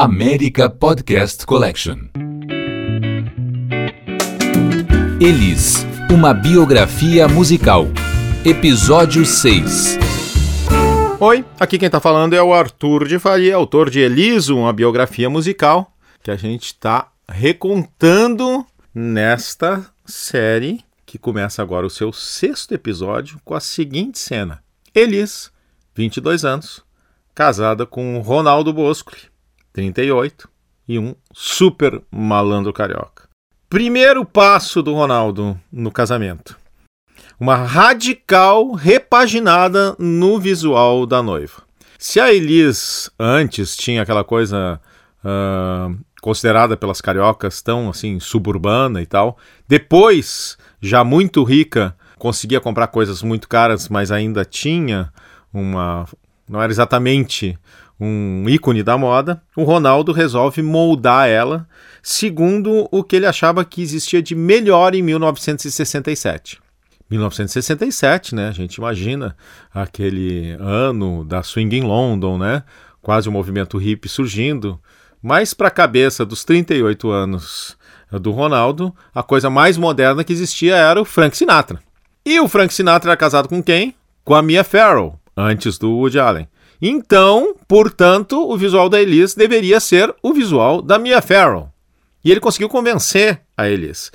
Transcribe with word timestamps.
América 0.00 0.70
Podcast 0.70 1.44
Collection. 1.44 1.96
Elis, 5.20 5.84
uma 6.08 6.32
biografia 6.32 7.26
musical. 7.26 7.88
Episódio 8.44 9.26
6. 9.26 9.98
Oi, 11.18 11.44
aqui 11.58 11.80
quem 11.80 11.90
tá 11.90 11.98
falando 11.98 12.34
é 12.34 12.40
o 12.40 12.54
Arthur 12.54 13.08
de 13.08 13.18
Faria, 13.18 13.56
autor 13.56 13.90
de 13.90 13.98
Eliso, 13.98 14.56
uma 14.56 14.72
biografia 14.72 15.28
musical, 15.28 15.92
que 16.22 16.30
a 16.30 16.36
gente 16.36 16.66
está 16.66 17.10
recontando 17.28 18.64
nesta 18.94 19.84
série 20.06 20.84
que 21.04 21.18
começa 21.18 21.60
agora 21.60 21.84
o 21.84 21.90
seu 21.90 22.12
sexto 22.12 22.72
episódio 22.72 23.40
com 23.44 23.52
a 23.52 23.58
seguinte 23.58 24.20
cena. 24.20 24.62
Elis, 24.94 25.50
22 25.96 26.44
anos, 26.44 26.84
casada 27.34 27.84
com 27.84 28.20
Ronaldo 28.20 28.72
Boscoli, 28.72 29.22
38, 29.78 30.48
e 30.88 30.98
um 30.98 31.14
super 31.32 32.02
malandro 32.10 32.72
carioca. 32.72 33.28
Primeiro 33.70 34.24
passo 34.24 34.82
do 34.82 34.92
Ronaldo 34.92 35.56
no 35.70 35.92
casamento. 35.92 36.58
Uma 37.38 37.54
radical 37.54 38.72
repaginada 38.72 39.94
no 39.96 40.40
visual 40.40 41.06
da 41.06 41.22
noiva. 41.22 41.62
Se 41.96 42.18
a 42.18 42.32
Elis 42.32 43.08
antes 43.16 43.76
tinha 43.76 44.02
aquela 44.02 44.24
coisa 44.24 44.80
uh, 45.22 45.96
considerada 46.20 46.76
pelas 46.76 47.00
cariocas 47.00 47.62
tão 47.62 47.88
assim 47.88 48.18
suburbana 48.18 49.00
e 49.00 49.06
tal, 49.06 49.38
depois, 49.68 50.58
já 50.80 51.04
muito 51.04 51.44
rica, 51.44 51.96
conseguia 52.18 52.60
comprar 52.60 52.88
coisas 52.88 53.22
muito 53.22 53.48
caras, 53.48 53.88
mas 53.88 54.10
ainda 54.10 54.44
tinha 54.44 55.12
uma 55.52 56.04
não 56.48 56.62
era 56.62 56.72
exatamente 56.72 57.58
um 58.00 58.48
ícone 58.48 58.82
da 58.82 58.96
moda, 58.96 59.42
o 59.56 59.64
Ronaldo 59.64 60.12
resolve 60.12 60.62
moldar 60.62 61.28
ela 61.28 61.66
segundo 62.02 62.88
o 62.92 63.02
que 63.02 63.16
ele 63.16 63.26
achava 63.26 63.64
que 63.64 63.82
existia 63.82 64.22
de 64.22 64.34
melhor 64.34 64.94
em 64.94 65.02
1967. 65.02 66.60
1967, 67.10 68.34
né? 68.34 68.48
A 68.48 68.52
gente 68.52 68.76
imagina 68.76 69.36
aquele 69.72 70.56
ano 70.60 71.24
da 71.24 71.42
swing 71.42 71.76
em 71.76 71.82
London, 71.82 72.38
né? 72.38 72.62
Quase 73.00 73.28
o 73.28 73.30
um 73.30 73.34
movimento 73.34 73.78
hippie 73.78 74.08
surgindo. 74.08 74.78
Mas 75.22 75.54
para 75.54 75.68
a 75.68 75.72
cabeça 75.72 76.24
dos 76.24 76.44
38 76.44 77.10
anos 77.10 77.76
do 78.12 78.30
Ronaldo, 78.30 78.94
a 79.14 79.22
coisa 79.22 79.50
mais 79.50 79.76
moderna 79.76 80.22
que 80.22 80.32
existia 80.32 80.76
era 80.76 81.00
o 81.00 81.04
Frank 81.04 81.36
Sinatra. 81.36 81.80
E 82.24 82.38
o 82.40 82.48
Frank 82.48 82.72
Sinatra 82.72 83.10
era 83.10 83.16
casado 83.16 83.48
com 83.48 83.62
quem? 83.62 83.94
Com 84.24 84.34
a 84.34 84.42
Mia 84.42 84.62
Farrow, 84.62 85.18
antes 85.36 85.78
do 85.78 85.90
Woody 85.90 86.18
Allen. 86.18 86.48
Então, 86.80 87.56
portanto, 87.66 88.48
o 88.48 88.56
visual 88.56 88.88
da 88.88 89.00
Elise 89.00 89.36
deveria 89.36 89.80
ser 89.80 90.14
o 90.22 90.32
visual 90.32 90.80
da 90.80 90.98
Mia 90.98 91.20
Farrow. 91.20 91.70
E 92.24 92.30
ele 92.30 92.40
conseguiu 92.40 92.68
convencer 92.68 93.40
a 93.56 93.68
Elise. 93.68 94.10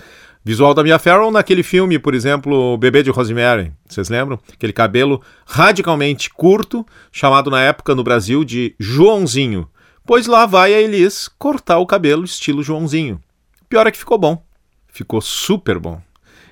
Visual 0.45 0.73
da 0.73 0.83
Mia 0.83 0.99
Farrow 0.99 1.31
naquele 1.31 1.63
filme, 1.63 1.97
por 1.97 2.13
exemplo, 2.13 2.77
Bebê 2.77 3.01
de 3.01 3.09
Rosemary. 3.09 3.71
Vocês 3.87 4.09
lembram? 4.09 4.39
Aquele 4.51 4.73
cabelo 4.73 5.21
radicalmente 5.45 6.29
curto, 6.29 6.85
chamado 7.11 7.49
na 7.49 7.61
época 7.61 7.95
no 7.95 8.03
Brasil 8.03 8.43
de 8.43 8.75
Joãozinho. 8.77 9.69
Pois 10.05 10.27
lá 10.27 10.45
vai 10.45 10.73
a 10.73 10.81
Elise 10.81 11.29
cortar 11.39 11.79
o 11.79 11.85
cabelo 11.85 12.25
estilo 12.25 12.61
Joãozinho. 12.61 13.21
Pior 13.69 13.87
é 13.87 13.91
que 13.91 13.97
ficou 13.97 14.17
bom. 14.17 14.43
Ficou 14.87 15.21
super 15.21 15.79
bom. 15.79 16.01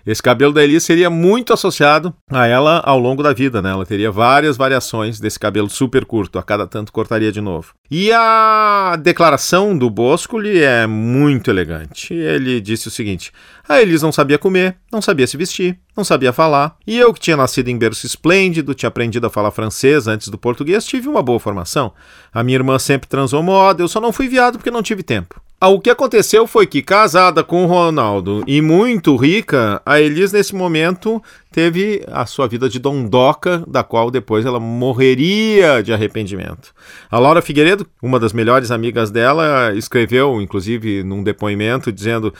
Esse 0.05 0.21
cabelo 0.21 0.53
da 0.53 0.63
Elis 0.63 0.83
seria 0.83 1.09
muito 1.09 1.53
associado 1.53 2.13
a 2.29 2.47
ela 2.47 2.81
ao 2.83 2.97
longo 2.97 3.21
da 3.21 3.33
vida, 3.33 3.61
né? 3.61 3.71
Ela 3.71 3.85
teria 3.85 4.11
várias 4.11 4.57
variações 4.57 5.19
desse 5.19 5.39
cabelo 5.39 5.69
super 5.69 6.05
curto, 6.05 6.39
a 6.39 6.43
cada 6.43 6.65
tanto 6.65 6.91
cortaria 6.91 7.31
de 7.31 7.41
novo. 7.41 7.73
E 7.89 8.11
a 8.11 8.97
declaração 9.01 9.77
do 9.77 9.89
Boscoli 9.89 10.59
é 10.59 10.87
muito 10.87 11.49
elegante. 11.51 12.13
Ele 12.13 12.59
disse 12.59 12.87
o 12.87 12.91
seguinte: 12.91 13.31
a 13.67 13.81
Elis 13.81 14.01
não 14.01 14.11
sabia 14.11 14.37
comer, 14.37 14.77
não 14.91 15.01
sabia 15.01 15.27
se 15.27 15.37
vestir, 15.37 15.77
não 15.95 16.03
sabia 16.03 16.33
falar, 16.33 16.77
e 16.87 16.97
eu 16.97 17.13
que 17.13 17.19
tinha 17.19 17.37
nascido 17.37 17.67
em 17.67 17.77
berço 17.77 18.05
esplêndido, 18.05 18.73
tinha 18.73 18.87
aprendido 18.87 19.27
a 19.27 19.29
falar 19.29 19.51
francês 19.51 20.07
antes 20.07 20.29
do 20.29 20.37
português, 20.37 20.85
tive 20.85 21.07
uma 21.07 21.21
boa 21.21 21.39
formação. 21.39 21.93
A 22.33 22.43
minha 22.43 22.57
irmã 22.57 22.79
sempre 22.79 23.07
transou 23.07 23.43
moda, 23.43 23.83
eu 23.83 23.87
só 23.87 23.99
não 23.99 24.13
fui 24.13 24.27
viado 24.27 24.57
porque 24.57 24.71
não 24.71 24.81
tive 24.81 25.03
tempo. 25.03 25.41
Ah, 25.63 25.69
o 25.69 25.79
que 25.79 25.91
aconteceu 25.91 26.47
foi 26.47 26.65
que, 26.65 26.81
casada 26.81 27.43
com 27.43 27.63
o 27.63 27.67
Ronaldo 27.67 28.43
e 28.47 28.63
muito 28.63 29.15
rica, 29.15 29.79
a 29.85 30.01
Elis, 30.01 30.31
nesse 30.31 30.55
momento, 30.55 31.21
teve 31.51 32.03
a 32.11 32.25
sua 32.25 32.47
vida 32.47 32.67
de 32.67 32.79
dondoca, 32.79 33.63
da 33.67 33.83
qual 33.83 34.09
depois 34.09 34.43
ela 34.43 34.59
morreria 34.59 35.83
de 35.83 35.93
arrependimento. 35.93 36.73
A 37.11 37.19
Laura 37.19 37.43
Figueiredo, 37.43 37.85
uma 38.01 38.19
das 38.19 38.33
melhores 38.33 38.71
amigas 38.71 39.11
dela, 39.11 39.71
escreveu, 39.75 40.41
inclusive, 40.41 41.03
num 41.03 41.21
depoimento, 41.21 41.91
dizendo: 41.91 42.33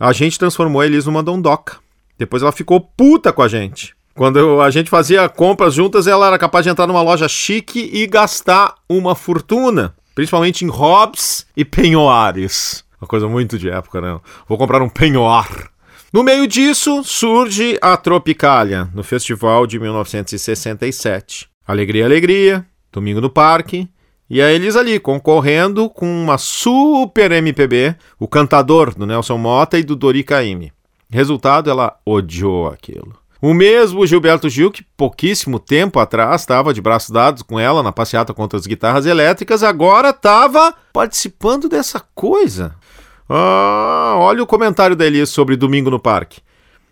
a 0.00 0.10
gente 0.14 0.38
transformou 0.38 0.80
a 0.80 0.86
Elis 0.86 1.04
numa 1.04 1.22
dondoca. 1.22 1.76
Depois 2.16 2.42
ela 2.42 2.50
ficou 2.50 2.80
puta 2.80 3.30
com 3.30 3.42
a 3.42 3.48
gente. 3.48 3.94
Quando 4.14 4.62
a 4.62 4.70
gente 4.70 4.88
fazia 4.88 5.28
compras 5.28 5.74
juntas, 5.74 6.06
ela 6.06 6.28
era 6.28 6.38
capaz 6.38 6.64
de 6.64 6.70
entrar 6.70 6.86
numa 6.86 7.02
loja 7.02 7.28
chique 7.28 7.90
e 7.92 8.06
gastar 8.06 8.74
uma 8.88 9.14
fortuna 9.14 9.94
principalmente 10.14 10.64
em 10.64 10.68
hobs 10.68 11.46
e 11.56 11.64
penhoares. 11.64 12.84
Uma 13.00 13.08
coisa 13.08 13.28
muito 13.28 13.58
de 13.58 13.68
época, 13.68 14.00
né? 14.00 14.20
Vou 14.48 14.56
comprar 14.56 14.80
um 14.80 14.88
penhoar. 14.88 15.70
No 16.12 16.22
meio 16.22 16.46
disso, 16.46 17.02
surge 17.02 17.76
a 17.82 17.96
Tropicália, 17.96 18.88
no 18.94 19.02
festival 19.02 19.66
de 19.66 19.80
1967. 19.80 21.48
Alegria, 21.66 22.04
alegria, 22.04 22.64
Domingo 22.92 23.20
no 23.20 23.28
Parque, 23.28 23.88
e 24.30 24.40
a 24.40 24.50
Elis 24.52 24.76
ali, 24.76 24.98
concorrendo 24.98 25.90
com 25.90 26.06
uma 26.06 26.38
super 26.38 27.32
MPB, 27.32 27.96
o 28.18 28.28
cantador 28.28 28.94
do 28.94 29.04
Nelson 29.04 29.36
Mota 29.36 29.78
e 29.78 29.82
do 29.82 29.96
Dori 29.96 30.22
Caymmi. 30.22 30.72
Resultado, 31.10 31.68
ela 31.68 31.98
odiou 32.06 32.68
aquilo. 32.68 33.14
O 33.44 33.52
mesmo 33.52 34.06
Gilberto 34.06 34.48
Gil, 34.48 34.70
que 34.70 34.82
pouquíssimo 34.96 35.60
tempo 35.60 36.00
atrás 36.00 36.40
estava 36.40 36.72
de 36.72 36.80
braços 36.80 37.10
dados 37.10 37.42
com 37.42 37.60
ela 37.60 37.82
na 37.82 37.92
passeata 37.92 38.32
contra 38.32 38.58
as 38.58 38.66
guitarras 38.66 39.04
elétricas, 39.04 39.62
agora 39.62 40.08
estava 40.08 40.72
participando 40.90 41.68
dessa 41.68 42.00
coisa. 42.14 42.74
Ah, 43.28 44.14
olha 44.16 44.42
o 44.42 44.46
comentário 44.46 44.96
da 44.96 45.04
Elis 45.04 45.28
sobre 45.28 45.56
Domingo 45.56 45.90
no 45.90 46.00
Parque. 46.00 46.40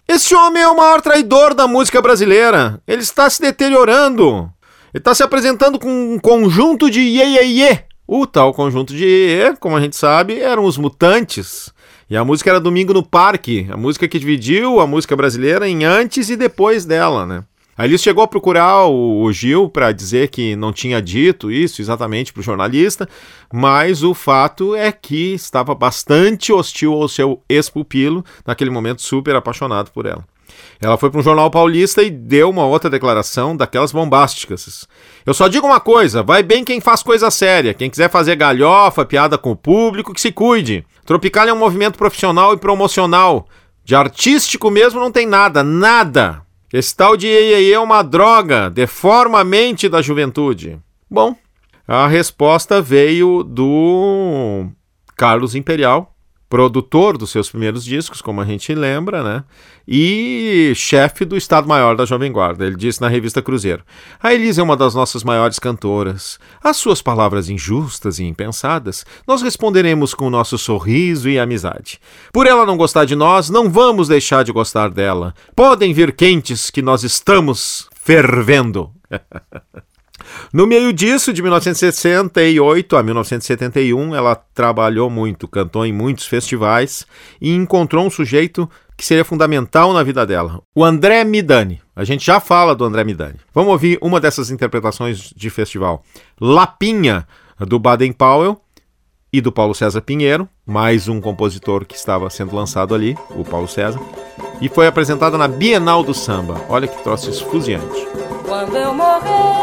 Esse 0.07 0.35
homem 0.35 0.63
é 0.63 0.69
o 0.69 0.77
maior 0.77 1.01
traidor 1.01 1.55
da 1.55 1.67
música 1.67 2.03
brasileira. 2.03 2.79
Ele 2.87 3.01
está 3.01 3.31
se 3.31 3.41
deteriorando. 3.41 4.53
Ele 4.93 5.01
está 5.01 5.15
se 5.15 5.23
apresentando 5.23 5.79
com 5.79 5.89
um 5.89 6.19
conjunto 6.19 6.91
de 6.91 7.01
iê, 7.01 7.29
iê, 7.29 7.47
iê. 7.47 7.79
O 8.07 8.27
tal 8.27 8.53
conjunto 8.53 8.93
de 8.93 9.07
iê, 9.07 9.57
como 9.59 9.75
a 9.75 9.81
gente 9.81 9.97
sabe, 9.97 10.39
eram 10.39 10.67
os 10.67 10.77
Mutantes. 10.77 11.73
E 12.13 12.17
a 12.17 12.23
música 12.23 12.51
era 12.51 12.61
Domingo 12.61 12.93
no 12.93 13.03
Parque, 13.03 13.67
a 13.71 13.75
música 13.75 14.07
que 14.07 14.19
dividiu 14.19 14.81
a 14.81 14.87
música 14.87 15.17
brasileira 15.17 15.67
em 15.67 15.83
antes 15.83 16.29
e 16.29 16.37
depois 16.37 16.85
dela, 16.85 17.25
né? 17.25 17.43
A 17.75 17.87
Elis 17.87 18.03
chegou 18.03 18.23
a 18.23 18.29
procurar 18.29 18.85
o, 18.85 19.23
o 19.23 19.33
Gil 19.33 19.71
para 19.71 19.93
dizer 19.93 20.29
que 20.29 20.55
não 20.55 20.75
tinha 20.75 21.01
dito 21.01 21.51
isso 21.51 21.81
exatamente 21.81 22.31
para 22.31 22.41
o 22.41 22.43
jornalista, 22.43 23.09
mas 23.51 24.03
o 24.03 24.13
fato 24.13 24.75
é 24.75 24.93
que 24.93 25.33
estava 25.33 25.75
bastante 25.75 26.53
hostil 26.53 26.93
ao 26.93 27.09
seu 27.09 27.41
ex-pupilo, 27.49 28.23
naquele 28.47 28.69
momento 28.69 29.01
super 29.01 29.35
apaixonado 29.35 29.91
por 29.91 30.05
ela. 30.05 30.23
Ela 30.83 30.99
foi 30.99 31.09
para 31.09 31.21
um 31.21 31.25
jornal 31.25 31.51
paulista 31.51 32.03
e 32.03 32.11
deu 32.11 32.51
uma 32.51 32.67
outra 32.67 32.91
declaração 32.91 33.57
daquelas 33.57 33.91
bombásticas. 33.91 34.87
Eu 35.25 35.33
só 35.33 35.49
digo 35.49 35.67
uma 35.67 35.81
coisa: 35.81 36.23
vai 36.23 36.43
bem 36.43 36.63
quem 36.63 36.79
faz 36.79 37.03
coisa 37.03 37.31
séria. 37.31 37.73
Quem 37.73 37.89
quiser 37.89 38.11
fazer 38.11 38.37
galhofa, 38.37 39.03
piada 39.03 39.39
com 39.39 39.53
o 39.53 39.57
público, 39.57 40.13
que 40.13 40.21
se 40.21 40.31
cuide. 40.31 40.85
Tropical 41.05 41.49
é 41.49 41.53
um 41.53 41.59
movimento 41.59 41.99
profissional 41.99 42.55
e 42.55 42.57
promocional. 42.57 43.47
De 43.85 43.95
artístico 43.95 44.71
mesmo 44.71 45.01
não 45.01 45.11
tem 45.11 45.27
nada, 45.27 45.63
nada. 45.63 46.43
Esse 46.73 46.97
tal 46.97 47.17
de 47.17 47.27
EIE 47.27 47.73
é 47.73 47.79
uma 47.79 48.03
droga, 48.03 48.71
deforma 48.71 49.41
a 49.41 49.45
mente 49.45 49.89
da 49.89 50.01
juventude. 50.01 50.79
Bom, 51.11 51.37
a 51.87 52.07
resposta 52.07 52.81
veio 52.81 53.43
do 53.43 54.67
Carlos 55.17 55.55
Imperial, 55.55 56.12
produtor 56.53 57.17
dos 57.17 57.31
seus 57.31 57.49
primeiros 57.49 57.83
discos, 57.83 58.21
como 58.21 58.43
a 58.43 58.45
gente 58.45 58.75
lembra, 58.75 59.23
né? 59.23 59.43
E 59.89 60.75
chefe 60.77 61.25
do 61.25 61.35
Estado-Maior 61.35 61.97
da 61.97 62.05
Jovem 62.05 62.31
Guarda. 62.31 62.67
Ele 62.67 62.77
disse 62.77 63.01
na 63.01 63.09
revista 63.09 63.41
Cruzeiro: 63.41 63.83
A 64.23 64.35
Elisa 64.35 64.61
é 64.61 64.65
uma 64.65 64.77
das 64.77 64.95
nossas 64.95 65.25
maiores 65.25 65.59
cantoras. 65.59 66.39
As 66.63 66.77
suas 66.77 67.01
palavras 67.01 67.49
injustas 67.49 68.19
e 68.19 68.25
impensadas, 68.25 69.07
nós 69.27 69.41
responderemos 69.41 70.13
com 70.13 70.27
o 70.27 70.31
nosso 70.31 70.59
sorriso 70.59 71.27
e 71.27 71.39
amizade. 71.39 71.99
Por 72.31 72.47
ela 72.47 72.67
não 72.67 72.77
gostar 72.77 73.07
de 73.07 73.17
nós, 73.17 73.49
não 73.49 73.71
vamos 73.71 74.09
deixar 74.09 74.45
de 74.45 74.53
gostar 74.53 74.91
dela. 74.91 75.35
Podem 75.57 75.95
vir 75.95 76.15
quentes 76.15 76.69
que 76.69 76.83
nós 76.83 77.03
estamos 77.03 77.89
fervendo. 77.95 78.91
No 80.53 80.67
meio 80.67 80.93
disso, 80.93 81.33
de 81.33 81.43
1968 81.43 82.97
a 82.97 83.03
1971, 83.03 84.15
ela 84.15 84.35
trabalhou 84.35 85.09
muito, 85.09 85.49
cantou 85.49 85.85
em 85.85 85.93
muitos 85.93 86.27
festivais 86.27 87.07
e 87.41 87.53
encontrou 87.55 88.07
um 88.07 88.11
sujeito 88.11 88.69
que 88.97 89.05
seria 89.05 89.25
fundamental 89.25 89.93
na 89.93 90.03
vida 90.03 90.25
dela, 90.27 90.63
o 90.75 90.85
André 90.85 91.25
Midani. 91.25 91.81
A 91.97 92.05
gente 92.05 92.25
já 92.25 92.39
fala 92.39 92.75
do 92.75 92.85
André 92.85 93.03
Midani. 93.05 93.39
Vamos 93.53 93.73
ouvir 93.73 93.99
uma 94.01 94.21
dessas 94.21 94.51
interpretações 94.51 95.33
de 95.35 95.51
festival. 95.51 96.05
Lapinha, 96.41 97.27
do 97.59 97.79
Baden 97.79 98.13
Powell, 98.13 98.61
e 99.33 99.41
do 99.41 99.51
Paulo 99.51 99.75
César 99.75 100.03
Pinheiro, 100.03 100.47
mais 100.67 101.09
um 101.09 101.19
compositor 101.19 101.87
que 101.87 101.97
estava 101.97 102.29
sendo 102.29 102.55
lançado 102.55 102.95
ali, 102.95 103.17
o 103.31 103.43
Paulo 103.43 103.67
César, 103.67 103.99
e 104.61 104.69
foi 104.69 104.87
apresentada 104.87 105.39
na 105.39 105.49
Bienal 105.49 106.05
do 106.05 106.13
Samba. 106.13 106.61
Olha 106.69 106.87
que 106.87 107.03
troço 107.03 107.31
esfuziante. 107.31 108.07
Quando 108.47 108.77
eu 108.77 108.93
morrer, 108.93 109.62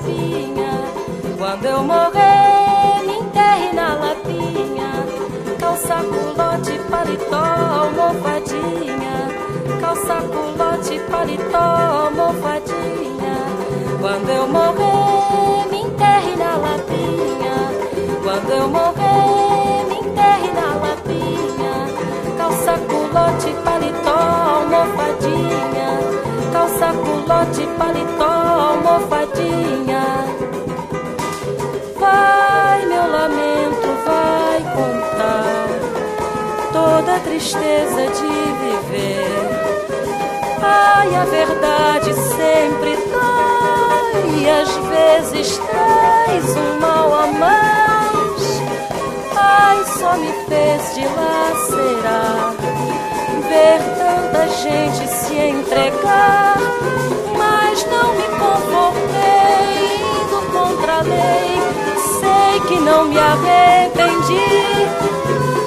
lapinha. 0.00 0.84
Quando 1.36 1.64
eu 1.64 1.82
morrer, 1.82 3.02
me 3.06 3.18
enterre 3.18 3.72
na 3.72 3.94
lapinha. 3.94 5.06
Calça 5.58 5.96
culote, 5.96 6.78
paletó, 6.90 7.36
almofadinha. 7.36 9.28
Calça 9.80 10.16
culote, 10.22 11.00
paletó, 11.10 11.58
almofadinha. 11.58 13.34
Quando 14.00 14.30
eu 14.30 14.48
morrer, 14.48 15.68
me 15.70 15.82
enterre 15.82 16.36
na 16.36 16.56
lapinha. 16.56 17.56
Quando 18.22 18.50
eu 18.50 18.68
morrer, 18.68 19.84
me 19.88 20.08
enterre 20.08 20.52
na 20.52 20.74
lapinha. 20.76 21.86
Calça 22.38 22.78
culote, 22.88 23.54
paletó, 23.64 24.10
almofadinha. 24.10 25.09
Culote, 27.30 27.64
paletó, 27.78 28.24
almofadinha. 28.24 30.04
Vai, 31.96 32.86
meu 32.86 33.08
lamento, 33.08 33.88
vai 34.04 34.58
contar 34.74 35.68
toda 36.72 37.14
a 37.14 37.20
tristeza 37.20 38.08
de 38.08 38.32
viver. 38.58 39.48
Ai, 40.60 41.14
a 41.14 41.24
verdade 41.24 42.14
sempre 42.14 42.96
dói, 43.12 44.40
e 44.40 44.50
às 44.50 44.74
vezes 44.88 45.56
traz 45.70 46.56
um 46.56 46.80
mal 46.80 47.14
a 47.14 47.26
mais. 47.28 48.60
Ai, 49.36 49.84
só 49.84 50.16
me 50.16 50.32
fez 50.48 50.94
dilacerar 50.96 52.49
arrependi. 64.00 64.40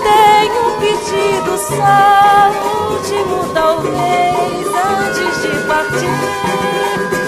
Tenho 0.04 0.68
um 0.68 0.80
pedido 0.80 1.58
só, 1.58 2.52
último 2.92 3.54
talvez, 3.54 4.68
antes 4.68 5.42
de 5.42 5.68
partir. 5.68 7.23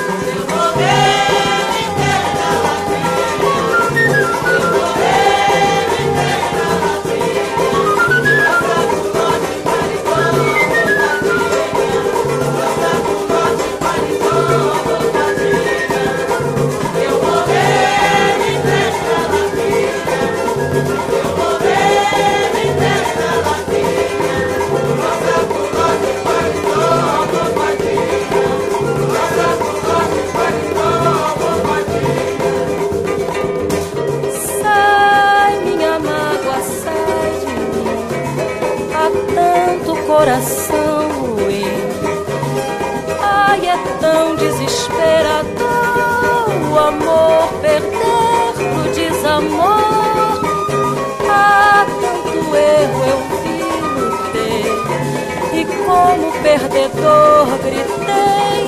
Coração 40.35 41.07
ruim. 41.23 41.63
Ai, 43.21 43.69
é 43.69 43.77
tão 44.01 44.35
desesperador 44.35 45.45
o 46.71 46.77
amor 46.77 47.47
perder 47.61 47.89
pro 47.91 48.91
desamor. 48.93 50.41
Há 51.29 51.85
tanto 51.85 52.55
erro 52.55 53.03
eu 53.07 53.19
vi 53.41 53.57
lutei. 54.01 54.65
E 55.53 55.65
como 55.85 56.31
perdedor 56.43 57.47
gritei 57.63 58.59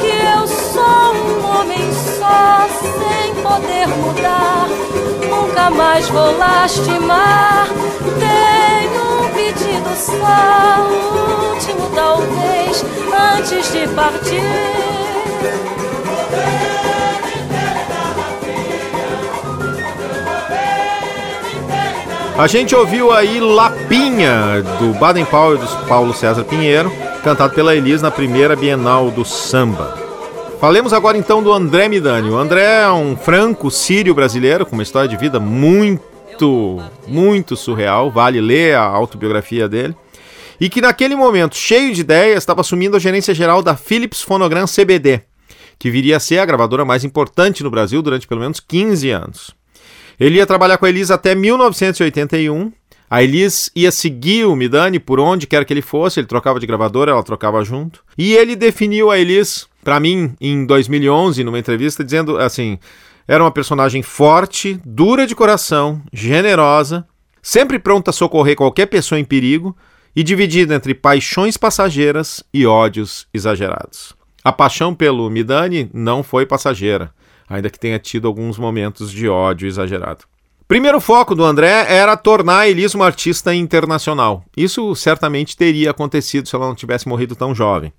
que 0.00 0.12
eu 0.36 0.46
sou 0.46 1.14
um 1.14 1.60
homem 1.60 1.86
só 2.18 2.68
sem 2.98 3.34
poder 3.42 3.88
mudar. 3.88 4.68
Nunca 5.30 5.70
mais 5.70 6.06
vou 6.10 6.36
lastimar. 6.36 7.69
O 9.90 11.52
último 11.52 11.90
talvez, 11.94 12.84
antes 13.36 13.72
de 13.72 13.88
partir. 13.88 14.40
A 22.38 22.46
gente 22.46 22.74
ouviu 22.74 23.12
aí 23.12 23.40
Lapinha, 23.40 24.62
do 24.78 24.98
Baden 24.98 25.24
Powell 25.24 25.56
e 25.62 25.88
Paulo 25.88 26.14
César 26.14 26.44
Pinheiro, 26.44 26.90
cantado 27.22 27.52
pela 27.54 27.74
Elis 27.74 28.00
na 28.00 28.10
primeira 28.10 28.56
Bienal 28.56 29.10
do 29.10 29.24
Samba. 29.24 29.98
Falemos 30.60 30.92
agora 30.92 31.18
então 31.18 31.42
do 31.42 31.52
André 31.52 31.88
Midani. 31.88 32.30
O 32.30 32.38
André 32.38 32.82
é 32.82 32.90
um 32.90 33.16
franco 33.16 33.70
sírio 33.70 34.14
brasileiro 34.14 34.64
com 34.64 34.72
uma 34.74 34.82
história 34.82 35.08
de 35.08 35.16
vida 35.16 35.40
muito, 35.40 36.02
muito 37.06 37.56
surreal. 37.56 38.10
Vale 38.10 38.40
ler 38.40 38.76
a 38.76 38.82
autobiografia 38.82 39.68
dele. 39.68 39.94
E 40.60 40.68
que 40.68 40.80
naquele 40.80 41.16
momento, 41.16 41.56
cheio 41.56 41.94
de 41.94 42.02
ideias, 42.02 42.38
estava 42.38 42.60
assumindo 42.60 42.96
a 42.96 43.00
gerência 43.00 43.32
geral 43.32 43.62
da 43.62 43.76
Philips 43.76 44.20
Phonogram 44.20 44.66
CBD, 44.66 45.22
que 45.78 45.90
viria 45.90 46.18
a 46.18 46.20
ser 46.20 46.38
a 46.38 46.44
gravadora 46.44 46.84
mais 46.84 47.02
importante 47.02 47.62
no 47.62 47.70
Brasil 47.70 48.02
durante 48.02 48.26
pelo 48.26 48.42
menos 48.42 48.60
15 48.60 49.10
anos. 49.10 49.50
Ele 50.18 50.36
ia 50.36 50.46
trabalhar 50.46 50.76
com 50.76 50.84
a 50.84 50.88
Elis 50.90 51.10
até 51.10 51.34
1981. 51.34 52.70
A 53.08 53.22
Elis 53.22 53.70
ia 53.74 53.90
seguir 53.90 54.44
o 54.44 54.54
Midani 54.54 55.00
por 55.00 55.18
onde 55.18 55.46
quer 55.46 55.64
que 55.64 55.72
ele 55.72 55.80
fosse, 55.80 56.20
ele 56.20 56.26
trocava 56.26 56.60
de 56.60 56.66
gravadora, 56.66 57.10
ela 57.10 57.22
trocava 57.22 57.64
junto. 57.64 58.04
E 58.18 58.34
ele 58.34 58.54
definiu 58.54 59.10
a 59.10 59.18
Elis 59.18 59.66
para 59.82 59.98
mim 59.98 60.34
em 60.38 60.66
2011 60.66 61.42
numa 61.42 61.58
entrevista 61.58 62.04
dizendo 62.04 62.36
assim: 62.36 62.78
era 63.26 63.42
uma 63.42 63.50
personagem 63.50 64.02
forte, 64.02 64.80
dura 64.84 65.26
de 65.26 65.34
coração, 65.34 66.02
generosa, 66.12 67.06
sempre 67.42 67.78
pronta 67.78 68.10
a 68.10 68.12
socorrer 68.12 68.56
qualquer 68.56 68.86
pessoa 68.86 69.18
em 69.18 69.24
perigo 69.24 69.76
e 70.14 70.22
dividida 70.22 70.74
entre 70.74 70.94
paixões 70.94 71.56
passageiras 71.56 72.42
e 72.52 72.66
ódios 72.66 73.26
exagerados. 73.32 74.14
A 74.42 74.52
paixão 74.52 74.94
pelo 74.94 75.28
Midani 75.30 75.90
não 75.92 76.22
foi 76.22 76.46
passageira 76.46 77.12
ainda 77.50 77.68
que 77.68 77.80
tenha 77.80 77.98
tido 77.98 78.28
alguns 78.28 78.56
momentos 78.56 79.10
de 79.10 79.28
ódio 79.28 79.66
exagerado. 79.66 80.24
Primeiro 80.70 81.00
foco 81.00 81.34
do 81.34 81.44
André 81.44 81.84
era 81.88 82.16
tornar 82.16 82.60
a 82.60 82.68
Elis 82.68 82.94
uma 82.94 83.04
artista 83.04 83.52
internacional. 83.52 84.44
Isso 84.56 84.94
certamente 84.94 85.56
teria 85.56 85.90
acontecido 85.90 86.46
se 86.46 86.54
ela 86.54 86.68
não 86.68 86.76
tivesse 86.76 87.08
morrido 87.08 87.34
tão 87.34 87.52
jovem. 87.52 87.92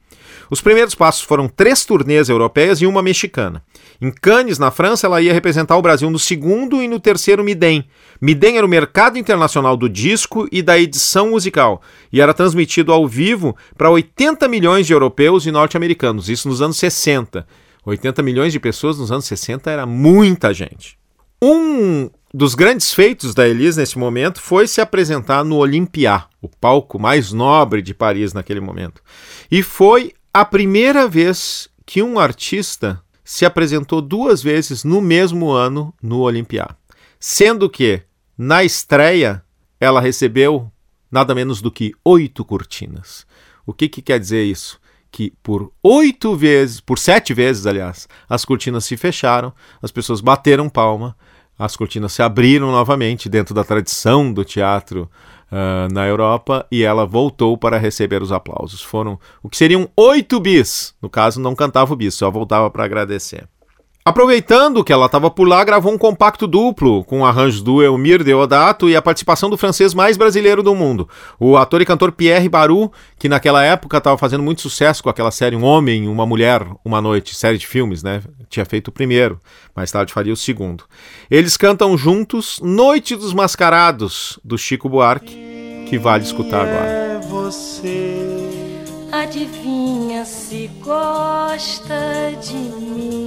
Os 0.50 0.62
primeiros 0.62 0.96
passos 0.96 1.22
foram 1.22 1.50
três 1.50 1.84
turnês 1.84 2.30
europeias 2.30 2.82
e 2.82 2.86
uma 2.86 3.04
mexicana. 3.04 3.62
Em 4.02 4.10
Cannes, 4.10 4.58
na 4.58 4.72
França, 4.72 5.06
ela 5.06 5.22
ia 5.22 5.34
representar 5.34 5.76
o 5.76 5.82
Brasil 5.82 6.10
no 6.10 6.18
segundo 6.18 6.82
e 6.82 6.88
no 6.88 6.98
terceiro 6.98 7.44
Midem. 7.44 7.84
Midem 8.22 8.56
era 8.56 8.66
o 8.66 8.70
mercado 8.70 9.18
internacional 9.18 9.76
do 9.76 9.90
disco 9.90 10.48
e 10.50 10.62
da 10.62 10.80
edição 10.80 11.32
musical, 11.32 11.82
e 12.10 12.22
era 12.22 12.34
transmitido 12.34 12.94
ao 12.94 13.06
vivo 13.06 13.54
para 13.78 13.92
80 13.92 14.48
milhões 14.48 14.88
de 14.88 14.94
europeus 14.94 15.46
e 15.46 15.52
norte-americanos, 15.52 16.30
isso 16.30 16.48
nos 16.48 16.62
anos 16.62 16.78
60. 16.78 17.46
80 17.86 18.24
milhões 18.24 18.54
de 18.54 18.62
pessoas 18.62 18.98
nos 18.98 19.12
anos 19.12 19.26
60 19.26 19.70
era 19.70 19.86
muita 19.86 20.54
gente. 20.54 20.98
Um 21.44 22.10
dos 22.34 22.56
grandes 22.56 22.94
feitos 22.94 23.34
da 23.34 23.48
Elis 23.48 23.78
nesse 23.78 23.98
momento 23.98 24.42
foi 24.42 24.68
se 24.68 24.80
apresentar 24.80 25.44
no 25.44 25.58
Olympia, 25.58 26.26
o 26.42 26.48
palco 26.48 26.98
mais 26.98 27.32
nobre 27.32 27.82
de 27.82 27.94
Paris 27.94 28.34
naquele 28.34 28.62
momento. 28.62 29.02
E 29.50 29.62
foi 29.62 30.14
a 30.34 30.46
primeira 30.46 31.08
vez 31.08 31.70
que 31.86 32.02
um 32.02 32.18
artista 32.18 33.02
se 33.24 33.46
apresentou 33.46 34.02
duas 34.02 34.42
vezes 34.42 34.84
no 34.84 35.02
mesmo 35.02 35.52
ano 35.52 35.94
no 36.02 36.20
Olympia. 36.20 36.68
Sendo 37.20 37.70
que, 37.70 38.02
na 38.38 38.64
estreia, 38.64 39.44
ela 39.80 40.02
recebeu 40.02 40.72
nada 41.12 41.36
menos 41.36 41.62
do 41.62 41.70
que 41.70 41.94
oito 42.04 42.46
cortinas. 42.46 43.26
O 43.66 43.74
que, 43.74 43.90
que 43.90 44.02
quer 44.02 44.20
dizer 44.20 44.44
isso? 44.44 44.80
que 45.12 45.34
por 45.44 45.72
oito 45.84 46.36
vezes, 46.36 46.80
por 46.80 46.98
sete 46.98 47.34
vezes, 47.34 47.66
aliás, 47.66 48.08
as 48.30 48.46
cortinas 48.46 48.86
se 48.86 48.96
fecharam, 48.96 49.54
as 49.82 49.92
pessoas 49.92 50.22
bateram 50.22 50.70
palma, 50.70 51.18
as 51.62 51.76
cortinas 51.76 52.12
se 52.12 52.24
abriram 52.24 52.72
novamente 52.72 53.30
dentro 53.30 53.54
da 53.54 53.64
tradição 53.64 54.34
do 54.34 54.44
teatro 54.44 55.08
uh, 55.52 55.94
na 55.94 56.08
Europa 56.08 56.66
e 56.72 56.82
ela 56.82 57.06
voltou 57.06 57.56
para 57.56 57.78
receber 57.78 58.24
os 58.24 58.32
aplausos. 58.32 58.82
Foram 58.82 59.20
o 59.44 59.50
que 59.50 59.56
seriam 59.56 59.88
oito 59.96 60.40
bis, 60.40 60.96
no 61.00 61.08
caso 61.08 61.40
não 61.40 61.54
cantava 61.54 61.94
o 61.94 61.96
bis, 61.96 62.16
só 62.16 62.32
voltava 62.32 62.68
para 62.72 62.84
agradecer. 62.84 63.48
Aproveitando 64.04 64.84
que 64.84 64.92
ela 64.92 65.06
estava 65.06 65.30
por 65.30 65.48
lá, 65.48 65.64
gravou 65.64 65.94
um 65.94 65.98
compacto 65.98 66.48
duplo 66.48 67.04
com 67.04 67.24
arranjos 67.24 67.62
do 67.62 67.84
Elmir 67.84 68.24
Deodato 68.24 68.90
e 68.90 68.96
a 68.96 69.02
participação 69.02 69.48
do 69.48 69.58
francês 69.58 69.94
mais 69.94 70.18
brasileiro 70.18 70.64
do 70.64 70.74
mundo, 70.74 71.08
o 71.40 71.56
ator 71.56 71.82
e 71.82 71.86
cantor 71.86 72.12
Pierre 72.12 72.50
Baru, 72.50 72.92
que 73.20 73.30
naquela 73.30 73.64
época 73.64 74.00
estava 74.00 74.18
fazendo 74.18 74.42
muito 74.44 74.62
sucesso 74.62 75.04
com 75.04 75.10
aquela 75.10 75.30
série 75.30 75.56
Um 75.56 75.64
Homem, 75.64 76.08
Uma 76.08 76.26
Mulher, 76.26 76.66
Uma 76.84 77.00
Noite, 77.00 77.36
série 77.36 77.60
de 77.60 77.68
filmes, 77.68 78.02
né? 78.02 78.24
Tinha 78.50 78.66
feito 78.66 78.88
o 78.88 78.92
primeiro, 78.92 79.40
mais 79.76 79.92
tarde 79.92 80.12
faria 80.12 80.34
o 80.34 80.38
segundo. 80.38 80.84
Eles 81.30 81.56
cantam 81.56 81.96
juntos 81.96 82.60
Noite 82.60 83.16
dos 83.16 83.36
Mascarados, 83.36 84.40
do 84.44 84.58
Chico 84.58 84.90
Buarque, 84.90 85.86
que 85.88 86.00
vale 86.00 86.24
escutar 86.24 86.62
agora. 86.62 86.88
É 86.88 87.20
você. 87.30 88.18
Adivinha 89.12 90.26
se 90.26 90.72
gosta 90.84 92.32
de 92.42 92.56
mim? 92.56 93.21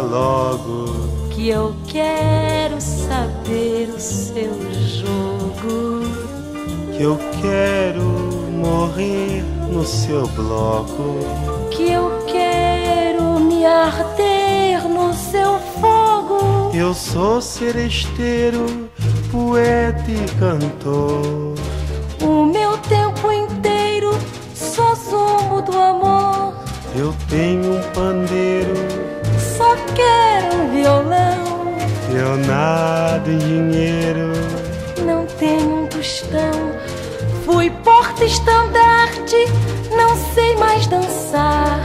Diga 0.00 0.02
logo. 0.02 1.28
Que 1.30 1.48
eu 1.50 1.74
quero 1.86 2.80
saber 2.80 3.90
o 3.94 4.00
seu 4.00 4.52
jogo. 4.72 6.00
Que 6.96 7.02
eu 7.02 7.18
quero 7.40 8.02
morrer 8.50 9.42
no 9.70 9.84
seu 9.84 10.26
bloco. 10.28 11.18
Que 11.70 11.92
eu 11.92 12.24
quero 12.26 13.40
me 13.40 13.64
arder 13.66 14.88
no 14.88 15.12
seu 15.12 15.58
fogo. 15.80 16.70
Eu 16.74 16.94
sou 16.94 17.40
seresteiro, 17.40 18.66
poeta 19.30 20.10
e 20.10 20.38
cantor. 20.38 21.49
Em 33.30 33.38
dinheiro. 33.38 34.32
Não 35.04 35.26
tenho 35.26 35.84
um 35.84 35.86
tostão. 35.86 36.72
Fui 37.44 37.70
porta-estandarte. 37.84 39.36
Não 39.96 40.16
sei 40.34 40.56
mais 40.56 40.86
dançar. 40.86 41.80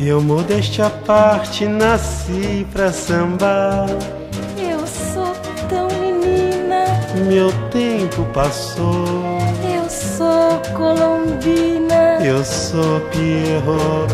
Eu 0.00 0.20
modéstia 0.20 0.86
à 0.86 0.90
parte, 0.90 1.66
nasci 1.66 2.66
pra 2.72 2.92
sambar. 2.92 3.86
Eu 4.58 4.86
sou 4.86 5.34
tão 5.68 5.88
menina. 5.98 6.84
Meu 7.26 7.50
tempo 7.70 8.24
passou. 8.32 9.38
Eu 9.62 9.88
sou 9.88 10.60
colombina. 10.76 12.18
Eu 12.24 12.44
sou 12.44 13.00
Pierrot. 13.10 14.12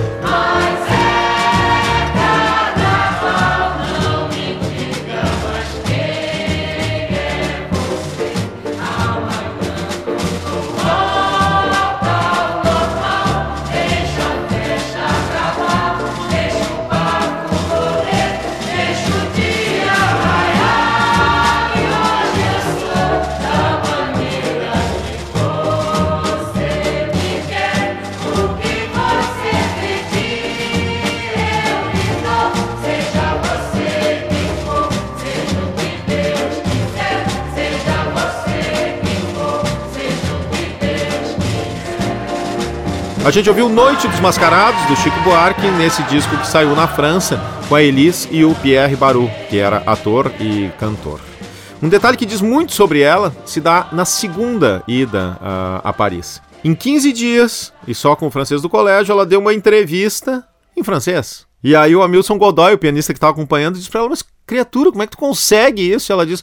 A 43.31 43.33
gente 43.33 43.49
ouviu 43.49 43.69
Noite 43.69 44.09
dos 44.09 44.19
Mascarados, 44.19 44.85
do 44.87 44.97
Chico 44.97 45.21
Buarque, 45.21 45.65
nesse 45.79 46.03
disco 46.03 46.37
que 46.37 46.49
saiu 46.49 46.75
na 46.75 46.89
França, 46.89 47.41
com 47.69 47.77
a 47.77 47.81
Elise 47.81 48.27
e 48.33 48.45
o 48.45 48.57
Pierre 48.57 48.97
Baru, 48.97 49.31
que 49.49 49.57
era 49.57 49.85
ator 49.87 50.33
e 50.41 50.69
cantor. 50.81 51.21
Um 51.81 51.89
detalhe 51.89 52.17
que 52.17 52.27
diz 52.27 52.41
muito 52.41 52.73
sobre 52.73 53.03
ela 53.03 53.33
se 53.47 53.61
dá 53.61 53.87
na 53.93 54.05
segunda 54.05 54.83
ida 54.89 55.39
a, 55.41 55.81
a 55.85 55.93
Paris. 55.93 56.43
Em 56.65 56.75
15 56.75 57.13
dias, 57.13 57.73
e 57.87 57.95
só 57.95 58.17
com 58.17 58.27
o 58.27 58.33
francês 58.33 58.63
do 58.63 58.69
colégio, 58.69 59.13
ela 59.13 59.25
deu 59.25 59.39
uma 59.39 59.55
entrevista 59.55 60.45
em 60.77 60.83
francês. 60.83 61.47
E 61.63 61.77
aí 61.77 61.95
o 61.95 62.03
Hamilton 62.03 62.37
Godoy, 62.37 62.75
o 62.75 62.79
pianista 62.79 63.13
que 63.13 63.19
estava 63.19 63.33
acompanhando, 63.33 63.77
disse 63.77 63.89
pra 63.89 64.01
ela, 64.01 64.09
mas 64.09 64.25
criatura, 64.45 64.91
como 64.91 65.05
é 65.05 65.07
que 65.07 65.13
tu 65.13 65.19
consegue 65.19 65.83
isso? 65.89 66.11
E 66.11 66.13
ela 66.13 66.27
diz, 66.27 66.43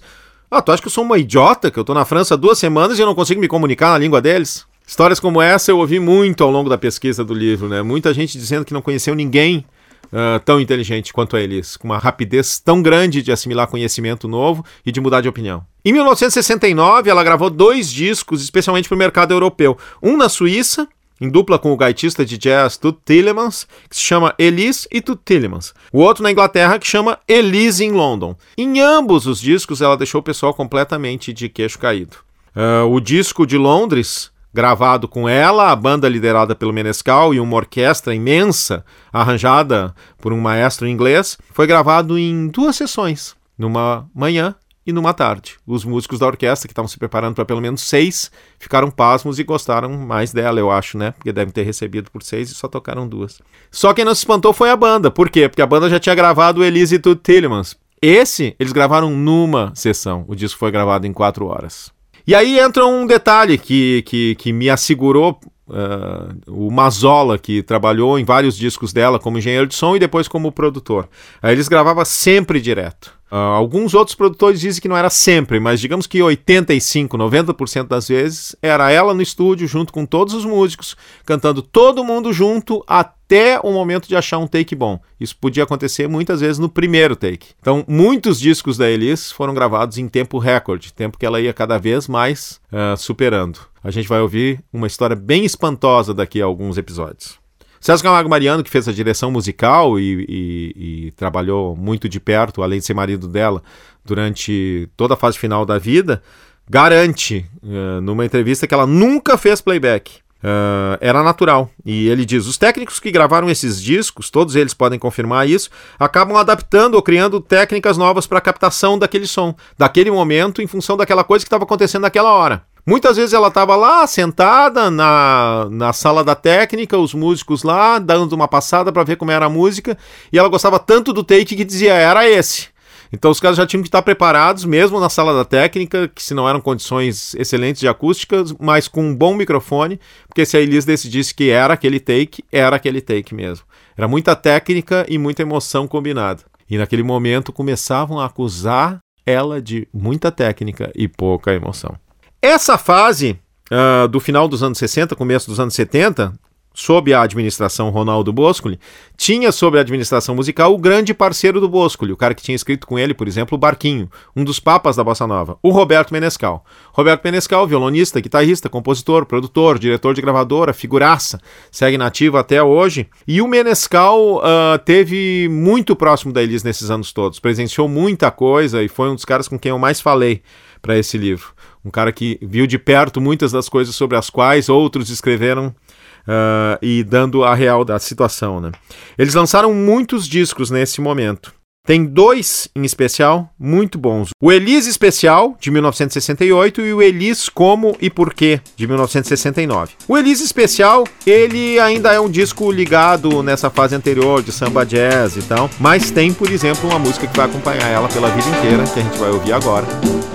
ah, 0.49 0.61
tu 0.61 0.71
acha 0.71 0.81
que 0.81 0.87
eu 0.87 0.91
sou 0.93 1.03
uma 1.03 1.17
idiota, 1.17 1.69
que 1.69 1.77
eu 1.77 1.83
tô 1.83 1.93
na 1.93 2.05
França 2.05 2.35
há 2.35 2.37
duas 2.37 2.57
semanas 2.57 2.97
e 2.97 3.01
eu 3.01 3.05
não 3.05 3.13
consigo 3.13 3.41
me 3.41 3.47
comunicar 3.49 3.89
na 3.89 3.97
língua 3.97 4.21
deles? 4.21 4.65
Histórias 4.87 5.19
como 5.19 5.41
essa 5.41 5.69
eu 5.69 5.79
ouvi 5.79 5.99
muito 5.99 6.45
ao 6.45 6.49
longo 6.49 6.69
da 6.69 6.77
pesquisa 6.77 7.21
do 7.21 7.33
livro, 7.33 7.67
né? 7.67 7.81
Muita 7.81 8.13
gente 8.13 8.37
dizendo 8.37 8.63
que 8.63 8.73
não 8.73 8.81
conheceu 8.81 9.13
ninguém 9.13 9.65
ah, 10.13 10.39
tão 10.45 10.61
inteligente 10.61 11.11
quanto 11.11 11.35
a 11.35 11.41
Elis, 11.41 11.75
com 11.75 11.89
uma 11.89 11.97
rapidez 11.97 12.57
tão 12.57 12.81
grande 12.81 13.21
de 13.21 13.29
assimilar 13.29 13.67
conhecimento 13.67 14.29
novo 14.29 14.63
e 14.85 14.91
de 14.91 15.01
mudar 15.01 15.19
de 15.19 15.27
opinião. 15.27 15.65
Em 15.83 15.91
1969, 15.91 17.09
ela 17.09 17.21
gravou 17.21 17.49
dois 17.49 17.91
discos, 17.91 18.41
especialmente 18.41 18.87
para 18.87 18.95
o 18.95 18.97
mercado 18.97 19.33
europeu. 19.33 19.77
Um 20.01 20.15
na 20.15 20.29
Suíça, 20.29 20.87
em 21.19 21.29
dupla 21.29 21.59
com 21.59 21.73
o 21.73 21.77
gaitista 21.77 22.25
de 22.25 22.37
jazz 22.37 22.77
Tut 22.77 22.97
Tillemans, 23.03 23.67
que 23.89 23.95
se 23.97 24.01
chama 24.01 24.33
Elise 24.39 24.87
e 24.89 25.01
Tut 25.01 25.21
Tillemans. 25.25 25.73
O 25.91 25.99
outro 25.99 26.23
na 26.23 26.31
Inglaterra, 26.31 26.79
que 26.79 26.87
chama 26.87 27.19
Elise 27.27 27.83
in 27.83 27.91
London. 27.91 28.37
Em 28.57 28.79
ambos 28.79 29.27
os 29.27 29.41
discos, 29.41 29.81
ela 29.81 29.97
deixou 29.97 30.21
o 30.21 30.23
pessoal 30.23 30.53
completamente 30.53 31.33
de 31.33 31.49
queixo 31.49 31.77
caído. 31.77 32.15
Ah, 32.55 32.85
o 32.85 33.01
disco 33.01 33.45
de 33.45 33.57
Londres, 33.57 34.31
gravado 34.57 35.07
com 35.07 35.29
ela, 35.29 35.71
a 35.71 35.75
banda 35.75 36.09
liderada 36.09 36.55
pelo 36.55 36.73
Menescal 36.73 37.31
e 37.31 37.39
uma 37.39 37.55
orquestra 37.55 38.15
imensa, 38.15 38.83
arranjada 39.13 39.93
por 40.19 40.33
um 40.33 40.41
maestro 40.41 40.87
inglês, 40.87 41.37
foi 41.53 41.67
gravado 41.67 42.17
em 42.17 42.47
duas 42.47 42.75
sessões, 42.75 43.35
numa 43.55 44.09
manhã 44.15 44.55
e 44.83 44.91
numa 44.91 45.13
tarde. 45.13 45.57
Os 45.67 45.85
músicos 45.85 46.17
da 46.17 46.25
orquestra, 46.25 46.67
que 46.67 46.71
estavam 46.71 46.89
se 46.89 46.97
preparando 46.97 47.35
para 47.35 47.45
pelo 47.45 47.61
menos 47.61 47.81
seis, 47.81 48.31
ficaram 48.57 48.89
pasmos 48.89 49.37
e 49.37 49.43
gostaram 49.43 49.91
mais 49.91 50.33
dela, 50.33 50.59
eu 50.59 50.71
acho, 50.71 50.97
né? 50.97 51.11
Porque 51.11 51.31
devem 51.31 51.53
ter 51.53 51.61
recebido 51.61 52.09
por 52.09 52.23
seis 52.23 52.49
e 52.49 52.55
só 52.55 52.67
tocaram 52.67 53.07
duas. 53.07 53.39
Só 53.69 53.93
quem 53.93 54.03
não 54.03 54.15
se 54.15 54.21
espantou 54.21 54.53
foi 54.53 54.71
a 54.71 54.75
banda. 54.75 55.11
Por 55.11 55.29
quê? 55.29 55.47
Porque 55.47 55.61
a 55.61 55.67
banda 55.67 55.87
já 55.87 55.99
tinha 55.99 56.15
gravado 56.15 56.61
o 56.61 56.63
Elise 56.63 56.95
e 56.95 57.15
Tillemans. 57.15 57.77
Esse, 58.01 58.55
eles 58.59 58.73
gravaram 58.73 59.11
numa 59.11 59.71
sessão. 59.75 60.25
O 60.27 60.35
disco 60.35 60.57
foi 60.57 60.71
gravado 60.71 61.05
em 61.05 61.13
quatro 61.13 61.45
horas. 61.45 61.95
E 62.27 62.35
aí 62.35 62.59
entra 62.59 62.85
um 62.85 63.07
detalhe 63.07 63.57
que, 63.57 64.03
que, 64.03 64.35
que 64.35 64.51
me 64.51 64.69
assegurou 64.69 65.39
uh, 65.67 66.35
o 66.47 66.71
Mazola, 66.71 67.37
que 67.37 67.61
trabalhou 67.61 68.17
em 68.17 68.25
vários 68.25 68.57
discos 68.57 68.93
dela 68.93 69.19
como 69.19 69.37
engenheiro 69.37 69.67
de 69.67 69.75
som 69.75 69.95
e 69.95 69.99
depois 69.99 70.27
como 70.27 70.51
produtor. 70.51 71.07
Aí 71.41 71.53
eles 71.53 71.67
gravavam 71.67 72.05
sempre 72.05 72.59
direto. 72.59 73.17
Uh, 73.29 73.35
alguns 73.35 73.93
outros 73.93 74.15
produtores 74.15 74.61
dizem 74.61 74.81
que 74.81 74.87
não 74.87 74.95
era 74.95 75.09
sempre, 75.09 75.59
mas 75.59 75.81
digamos 75.81 76.07
que 76.07 76.21
85, 76.21 77.17
90% 77.17 77.87
das 77.87 78.07
vezes 78.07 78.55
era 78.61 78.89
ela 78.89 79.13
no 79.13 79.21
estúdio 79.21 79.67
junto 79.67 79.91
com 79.91 80.05
todos 80.05 80.33
os 80.33 80.45
músicos, 80.45 80.95
cantando 81.25 81.61
todo 81.61 82.05
mundo 82.05 82.31
junto 82.31 82.81
até 82.87 83.59
o 83.61 83.73
momento 83.73 84.07
de 84.07 84.15
achar 84.15 84.37
um 84.37 84.47
take 84.47 84.73
bom. 84.73 84.97
Isso 85.19 85.35
podia 85.35 85.63
acontecer 85.63 86.07
muitas 86.07 86.39
vezes 86.39 86.57
no 86.57 86.69
primeiro 86.69 87.17
take. 87.17 87.49
Então, 87.59 87.83
muitos 87.85 88.39
discos 88.39 88.77
da 88.77 88.89
Elis 88.89 89.29
foram 89.29 89.53
gravados 89.53 89.97
em 89.97 90.07
tempo 90.07 90.37
recorde, 90.37 90.93
tempo 90.93 91.17
que 91.17 91.25
ela 91.25 91.41
ia 91.41 91.51
cada 91.51 91.77
vez 91.77 92.07
mais 92.07 92.61
uh, 92.71 92.95
superando. 92.95 93.59
A 93.87 93.89
gente 93.89 94.09
vai 94.09 94.19
ouvir 94.19 94.59
uma 94.73 94.85
história 94.85 95.15
bem 95.15 95.45
espantosa 95.45 96.13
daqui 96.13 96.41
a 96.41 96.45
alguns 96.45 96.77
episódios. 96.77 97.39
César 97.79 98.03
Camargo 98.03 98.29
Mariano, 98.29 98.61
que 98.61 98.69
fez 98.69 98.85
a 98.85 98.91
direção 98.91 99.31
musical 99.31 99.97
e, 99.97 100.25
e, 100.27 101.05
e, 101.07 101.11
trabalhou 101.11 101.73
muito 101.73 102.09
de 102.09 102.19
perto, 102.19 102.61
além 102.61 102.79
de 102.79 102.85
ser 102.85 102.93
marido 102.93 103.29
dela, 103.29 103.63
durante 104.03 104.89
toda 104.97 105.13
a 105.13 105.17
fase 105.17 105.37
final 105.37 105.65
da 105.65 105.77
vida, 105.77 106.21
garante 106.69 107.49
uh, 107.63 108.01
numa 108.01 108.25
entrevista 108.25 108.67
que 108.67 108.73
ela 108.73 108.85
nunca 108.85 109.37
fez 109.37 109.61
playback. 109.61 110.15
Uh, 110.39 110.99
era 110.99 111.23
natural. 111.23 111.71
E 111.85 112.09
ele 112.09 112.25
diz: 112.25 112.45
os 112.45 112.57
técnicos 112.57 112.99
que 112.99 113.09
gravaram 113.09 113.49
esses 113.49 113.81
discos, 113.81 114.29
todos 114.29 114.57
eles 114.57 114.73
podem 114.73 114.99
confirmar 114.99 115.47
isso, 115.47 115.69
acabam 115.97 116.35
adaptando 116.35 116.95
ou 116.95 117.01
criando 117.01 117.39
técnicas 117.39 117.97
novas 117.97 118.27
para 118.27 118.39
a 118.39 118.41
captação 118.41 118.99
daquele 118.99 119.27
som, 119.27 119.55
daquele 119.77 120.11
momento, 120.11 120.61
em 120.61 120.67
função 120.67 120.97
daquela 120.97 121.23
coisa 121.23 121.45
que 121.45 121.47
estava 121.47 121.63
acontecendo 121.63 122.01
naquela 122.01 122.33
hora. 122.33 122.65
Muitas 122.87 123.17
vezes 123.17 123.33
ela 123.33 123.49
estava 123.49 123.75
lá 123.75 124.07
sentada 124.07 124.89
na, 124.89 125.67
na 125.69 125.91
sala 125.91 126.23
da 126.23 126.33
técnica, 126.33 126.97
os 126.97 127.13
músicos 127.13 127.61
lá, 127.61 127.99
dando 127.99 128.31
uma 128.31 128.47
passada 128.47 128.93
para 128.93 129.03
ver 129.03 129.17
como 129.17 129.29
era 129.29 129.47
a 129.47 129.49
música, 129.49 129.97
e 130.31 130.39
ela 130.39 130.47
gostava 130.47 130.79
tanto 130.79 131.11
do 131.11 131.21
take 131.21 131.57
que 131.57 131.65
dizia 131.65 131.93
era 131.95 132.29
esse. 132.29 132.69
Então 133.11 133.29
os 133.29 133.41
caras 133.41 133.57
já 133.57 133.67
tinham 133.67 133.81
que 133.81 133.89
estar 133.89 134.01
preparados, 134.03 134.63
mesmo 134.63 135.01
na 135.01 135.09
sala 135.09 135.33
da 135.33 135.43
técnica, 135.43 136.07
que 136.07 136.23
se 136.23 136.33
não 136.33 136.47
eram 136.47 136.61
condições 136.61 137.35
excelentes 137.35 137.81
de 137.81 137.89
acústica, 137.89 138.41
mas 138.57 138.87
com 138.87 139.03
um 139.03 139.13
bom 139.13 139.35
microfone, 139.35 139.99
porque 140.25 140.45
se 140.45 140.55
a 140.55 140.61
Elis 140.61 140.85
decidisse 140.85 141.35
que 141.35 141.49
era 141.49 141.73
aquele 141.73 141.99
take, 141.99 142.41
era 142.49 142.77
aquele 142.77 143.01
take 143.01 143.35
mesmo. 143.35 143.65
Era 143.97 144.07
muita 144.07 144.33
técnica 144.33 145.05
e 145.09 145.17
muita 145.17 145.41
emoção 145.41 145.89
combinada. 145.89 146.43
E 146.69 146.77
naquele 146.77 147.03
momento 147.03 147.51
começavam 147.51 148.17
a 148.17 148.27
acusar 148.27 148.99
ela 149.25 149.61
de 149.61 149.89
muita 149.93 150.31
técnica 150.31 150.89
e 150.95 151.05
pouca 151.09 151.53
emoção. 151.53 151.97
Essa 152.41 152.77
fase 152.77 153.39
uh, 153.71 154.07
do 154.07 154.19
final 154.19 154.47
dos 154.47 154.61
anos 154.61 154.77
60, 154.77 155.15
começo 155.15 155.49
dos 155.49 155.59
anos 155.59 155.73
70, 155.73 156.33
sob 156.77 157.11
a 157.11 157.23
administração 157.23 157.89
Ronaldo 157.89 158.31
Boscoli, 158.31 158.79
tinha 159.17 159.51
sob 159.51 159.79
a 159.79 159.81
administração 159.81 160.35
musical 160.35 160.71
o 160.71 160.77
grande 160.77 161.11
parceiro 161.11 161.59
do 161.59 161.67
Boscoli, 161.67 162.13
o 162.13 162.17
cara 162.17 162.35
que 162.35 162.43
tinha 162.43 162.55
escrito 162.55 162.85
com 162.85 162.99
ele, 162.99 163.15
por 163.15 163.27
exemplo, 163.27 163.55
o 163.55 163.57
Barquinho, 163.57 164.07
um 164.35 164.43
dos 164.43 164.59
papas 164.59 164.95
da 164.95 165.03
bossa 165.03 165.25
nova, 165.25 165.57
o 165.63 165.71
Roberto 165.71 166.11
Menescal. 166.11 166.63
Roberto 166.93 167.23
Menescal, 167.23 167.65
violonista, 167.65 168.21
guitarrista, 168.21 168.69
compositor, 168.69 169.25
produtor, 169.25 169.79
diretor 169.79 170.13
de 170.13 170.21
gravadora, 170.21 170.71
figuraça, 170.71 171.41
segue 171.71 171.97
nativo 171.97 172.37
até 172.37 172.61
hoje. 172.61 173.07
E 173.27 173.41
o 173.41 173.47
Menescal 173.47 174.35
uh, 174.35 174.77
teve 174.85 175.49
muito 175.49 175.95
próximo 175.95 176.31
da 176.31 176.43
Elis 176.43 176.61
nesses 176.61 176.91
anos 176.91 177.11
todos, 177.11 177.39
presenciou 177.39 177.89
muita 177.89 178.29
coisa 178.29 178.83
e 178.83 178.87
foi 178.87 179.09
um 179.09 179.15
dos 179.15 179.25
caras 179.25 179.47
com 179.47 179.57
quem 179.57 179.71
eu 179.71 179.79
mais 179.79 179.99
falei 179.99 180.43
para 180.79 180.95
esse 180.95 181.17
livro. 181.17 181.57
Um 181.87 181.89
cara 181.89 182.11
que 182.11 182.37
viu 182.41 182.67
de 182.67 182.77
perto 182.77 183.21
muitas 183.21 183.53
das 183.53 183.69
coisas 183.69 183.95
sobre 183.95 184.17
as 184.17 184.29
quais 184.29 184.67
outros 184.67 185.09
escreveram 185.09 185.67
uh, 185.67 186.77
e 186.81 187.01
dando 187.01 187.45
a 187.45 187.55
real 187.55 187.85
da 187.85 187.97
situação. 187.97 188.59
Né? 188.59 188.71
Eles 189.17 189.33
lançaram 189.33 189.73
muitos 189.73 190.27
discos 190.27 190.69
nesse 190.69 190.99
momento. 190.99 191.55
Tem 191.85 192.03
dois 192.03 192.67
em 192.75 192.83
especial 192.83 193.49
muito 193.57 193.97
bons. 193.97 194.31
O 194.43 194.51
Elis 194.51 194.85
Especial, 194.85 195.55
de 195.57 195.71
1968, 195.71 196.81
e 196.81 196.93
o 196.93 197.01
Elis 197.01 197.47
Como 197.47 197.95
e 198.01 198.09
Porquê, 198.09 198.59
de 198.75 198.85
1969. 198.85 199.93
O 200.05 200.17
Elis 200.17 200.41
Especial, 200.41 201.05
ele 201.25 201.79
ainda 201.79 202.11
é 202.11 202.19
um 202.19 202.29
disco 202.29 202.69
ligado 202.73 203.41
nessa 203.41 203.69
fase 203.69 203.95
anterior 203.95 204.43
de 204.43 204.51
samba 204.51 204.85
jazz 204.85 205.37
e 205.37 205.41
tal, 205.43 205.69
mas 205.79 206.11
tem, 206.11 206.33
por 206.33 206.51
exemplo, 206.51 206.89
uma 206.89 206.99
música 206.99 207.25
que 207.25 207.37
vai 207.37 207.45
acompanhar 207.45 207.87
ela 207.87 208.09
pela 208.09 208.29
vida 208.31 208.49
inteira, 208.49 208.83
que 208.83 208.99
a 208.99 209.03
gente 209.03 209.17
vai 209.17 209.29
ouvir 209.29 209.53
agora. 209.53 209.85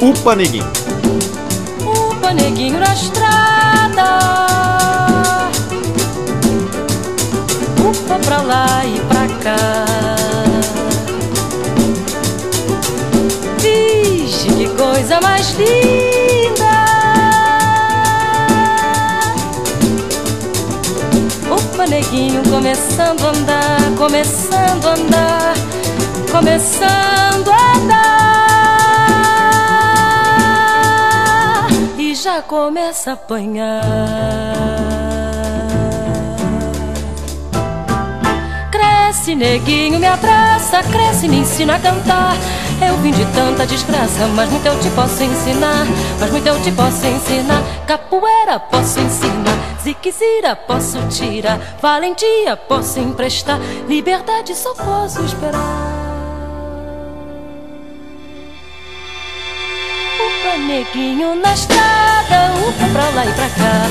Upa 0.00 0.34
Neguinho. 0.34 1.21
Upa 2.32 2.42
Neguinho 2.42 2.80
na 2.80 2.94
estrada 2.94 4.18
ufa 7.86 8.18
pra 8.20 8.40
lá 8.40 8.86
e 8.86 8.98
pra 9.00 9.28
cá. 9.42 9.84
Vixe, 13.58 14.48
que 14.48 14.66
coisa 14.70 15.20
mais 15.20 15.50
linda! 15.58 16.72
Ufa, 21.54 21.86
neguinho, 21.86 22.42
começando 22.48 23.26
a 23.26 23.28
andar, 23.28 23.76
começando 23.98 24.86
a 24.86 24.94
andar, 24.94 25.54
começando 26.30 27.50
a 27.50 27.76
andar. 27.76 28.21
Já 32.22 32.40
começa 32.40 33.10
a 33.10 33.14
apanhar. 33.14 33.82
Cresce, 38.70 39.34
neguinho, 39.34 39.98
me 39.98 40.06
abraça, 40.06 40.84
cresce, 40.84 41.26
me 41.26 41.38
ensina 41.38 41.74
a 41.74 41.78
cantar. 41.80 42.36
Eu 42.88 42.96
vim 42.98 43.10
de 43.10 43.24
tanta 43.32 43.66
desgraça, 43.66 44.28
mas 44.36 44.48
muito 44.50 44.64
eu 44.64 44.78
te 44.78 44.88
posso 44.90 45.20
ensinar. 45.20 45.84
Mas 46.20 46.30
muito 46.30 46.46
eu 46.46 46.62
te 46.62 46.70
posso 46.70 47.04
ensinar. 47.04 47.60
Capoeira 47.88 48.60
posso 48.60 49.00
ensinar, 49.00 49.58
ziquezira 49.82 50.54
posso 50.54 50.98
tirar, 51.08 51.58
valentia 51.80 52.56
posso 52.56 53.00
emprestar, 53.00 53.58
liberdade 53.88 54.54
só 54.54 54.72
posso 54.74 55.20
esperar. 55.24 56.02
Upa, 60.24 60.58
neguinho 60.58 61.34
na 61.34 61.52
estrada, 61.52 62.01
upa 62.36 62.86
pra 62.92 63.10
lá 63.10 63.26
e 63.26 63.32
pra 63.32 63.48
cá. 63.48 63.86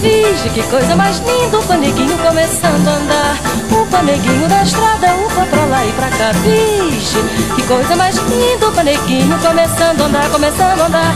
Vige, 0.00 0.48
que 0.50 0.62
coisa 0.70 0.96
mais 0.96 1.18
linda, 1.18 1.58
o 1.58 1.62
paneguinho 1.64 2.16
começando 2.18 2.88
a 2.88 2.92
andar. 2.92 3.36
O 3.70 3.86
paneguinho 3.86 4.48
da 4.48 4.62
estrada, 4.62 5.14
upa 5.26 5.46
pra 5.46 5.64
lá 5.66 5.84
e 5.84 5.92
pra 5.92 6.08
cá. 6.08 6.32
Vige, 6.32 7.22
que 7.54 7.62
coisa 7.66 7.96
mais 7.96 8.16
linda, 8.16 8.68
o 8.68 8.72
paneguinho 8.72 9.38
começando 9.38 10.00
a 10.00 10.04
andar, 10.04 10.30
começando 10.30 10.80
a 10.80 10.86
andar, 10.86 11.14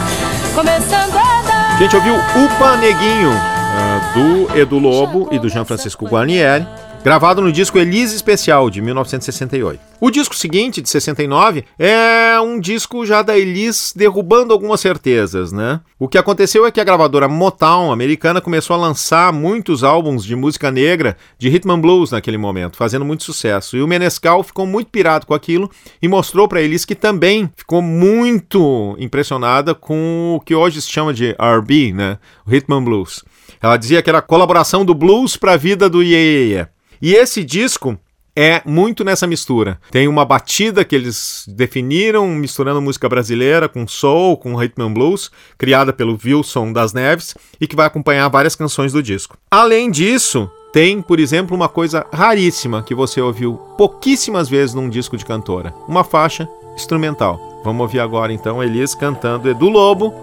começando 0.54 1.16
a 1.16 1.40
andar. 1.40 1.78
Gente 1.78 1.96
ouviu 1.96 2.14
o 2.14 2.48
Paneguinho, 2.58 3.30
uh, 3.30 4.12
do 4.14 4.58
Edu 4.58 4.78
Lobo 4.78 5.28
e 5.32 5.38
do 5.38 5.48
Jean 5.48 5.64
Francisco 5.64 6.06
Guarnieri 6.06 6.66
gravado 7.04 7.42
no 7.42 7.52
disco 7.52 7.78
Elise 7.78 8.16
Especial, 8.16 8.70
de 8.70 8.80
1968. 8.80 9.78
O 10.00 10.10
disco 10.10 10.34
seguinte, 10.34 10.80
de 10.80 10.88
69, 10.88 11.62
é 11.78 12.40
um 12.40 12.58
disco 12.58 13.04
já 13.04 13.20
da 13.20 13.38
Elise 13.38 13.92
derrubando 13.94 14.54
algumas 14.54 14.80
certezas, 14.80 15.52
né? 15.52 15.82
O 15.98 16.08
que 16.08 16.16
aconteceu 16.16 16.64
é 16.64 16.70
que 16.70 16.80
a 16.80 16.84
gravadora 16.84 17.28
Motown 17.28 17.92
americana 17.92 18.40
começou 18.40 18.72
a 18.72 18.78
lançar 18.78 19.34
muitos 19.34 19.84
álbuns 19.84 20.24
de 20.24 20.34
música 20.34 20.70
negra 20.70 21.14
de 21.38 21.50
rhythm 21.50 21.78
blues 21.78 22.10
naquele 22.10 22.38
momento, 22.38 22.78
fazendo 22.78 23.04
muito 23.04 23.22
sucesso. 23.22 23.76
E 23.76 23.82
o 23.82 23.86
Menescal 23.86 24.42
ficou 24.42 24.66
muito 24.66 24.90
pirado 24.90 25.26
com 25.26 25.34
aquilo 25.34 25.70
e 26.00 26.08
mostrou 26.08 26.48
para 26.48 26.62
Elise 26.62 26.86
que 26.86 26.94
também 26.94 27.50
ficou 27.54 27.82
muito 27.82 28.96
impressionada 28.98 29.74
com 29.74 30.36
o 30.36 30.40
que 30.40 30.54
hoje 30.54 30.80
se 30.80 30.90
chama 30.90 31.12
de 31.12 31.36
R&B, 31.38 31.92
né? 31.92 32.18
O 32.46 32.80
blues. 32.80 33.22
Ela 33.60 33.76
dizia 33.76 34.02
que 34.02 34.08
era 34.08 34.20
a 34.20 34.22
colaboração 34.22 34.86
do 34.86 34.94
blues 34.94 35.36
para 35.36 35.52
a 35.52 35.56
vida 35.58 35.88
do 35.88 36.02
yeah, 36.02 36.46
yeah. 36.46 36.73
E 37.04 37.14
esse 37.14 37.44
disco 37.44 37.98
é 38.34 38.62
muito 38.64 39.04
nessa 39.04 39.26
mistura. 39.26 39.78
Tem 39.90 40.08
uma 40.08 40.24
batida 40.24 40.82
que 40.86 40.96
eles 40.96 41.44
definiram, 41.46 42.26
misturando 42.28 42.80
música 42.80 43.06
brasileira 43.10 43.68
com 43.68 43.86
soul, 43.86 44.38
com 44.38 44.56
rhythm 44.56 44.80
and 44.80 44.94
blues, 44.94 45.30
criada 45.58 45.92
pelo 45.92 46.18
Wilson 46.24 46.72
das 46.72 46.94
Neves 46.94 47.34
e 47.60 47.66
que 47.66 47.76
vai 47.76 47.84
acompanhar 47.84 48.26
várias 48.30 48.56
canções 48.56 48.94
do 48.94 49.02
disco. 49.02 49.36
Além 49.50 49.90
disso, 49.90 50.50
tem, 50.72 51.02
por 51.02 51.20
exemplo, 51.20 51.54
uma 51.54 51.68
coisa 51.68 52.06
raríssima 52.10 52.82
que 52.82 52.94
você 52.94 53.20
ouviu 53.20 53.58
pouquíssimas 53.76 54.48
vezes 54.48 54.74
num 54.74 54.88
disco 54.88 55.18
de 55.18 55.26
cantora, 55.26 55.74
uma 55.86 56.04
faixa 56.04 56.48
instrumental. 56.74 57.38
Vamos 57.62 57.82
ouvir 57.82 58.00
agora 58.00 58.32
então 58.32 58.62
Elis 58.62 58.94
cantando 58.94 59.50
Edu 59.50 59.68
Lobo, 59.68 60.14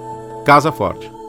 Casa 0.43 0.71
Forte. 0.71 1.20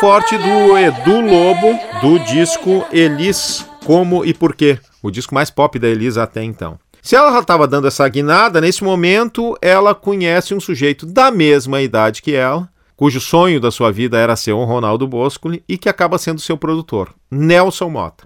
Forte 0.00 0.36
do 0.36 0.76
Edu 0.76 1.20
Lobo, 1.20 1.78
do 2.00 2.18
disco 2.18 2.84
Elis, 2.92 3.64
Como 3.84 4.24
e 4.24 4.34
Porquê, 4.34 4.78
o 5.02 5.10
disco 5.10 5.34
mais 5.34 5.50
pop 5.50 5.78
da 5.78 5.88
Elis 5.88 6.16
até 6.16 6.42
então. 6.42 6.78
Se 7.00 7.14
ela 7.14 7.38
estava 7.38 7.66
dando 7.66 7.86
essa 7.86 8.08
guinada, 8.08 8.60
nesse 8.60 8.82
momento 8.82 9.56
ela 9.62 9.94
conhece 9.94 10.54
um 10.54 10.60
sujeito 10.60 11.06
da 11.06 11.30
mesma 11.30 11.80
idade 11.80 12.22
que 12.22 12.34
ela, 12.34 12.68
cujo 12.96 13.20
sonho 13.20 13.60
da 13.60 13.70
sua 13.70 13.92
vida 13.92 14.18
era 14.18 14.36
ser 14.36 14.52
um 14.52 14.64
Ronaldo 14.64 15.06
Boscoli 15.06 15.62
e 15.68 15.78
que 15.78 15.88
acaba 15.88 16.18
sendo 16.18 16.40
seu 16.40 16.56
produtor, 16.56 17.14
Nelson 17.30 17.88
Mota. 17.88 18.24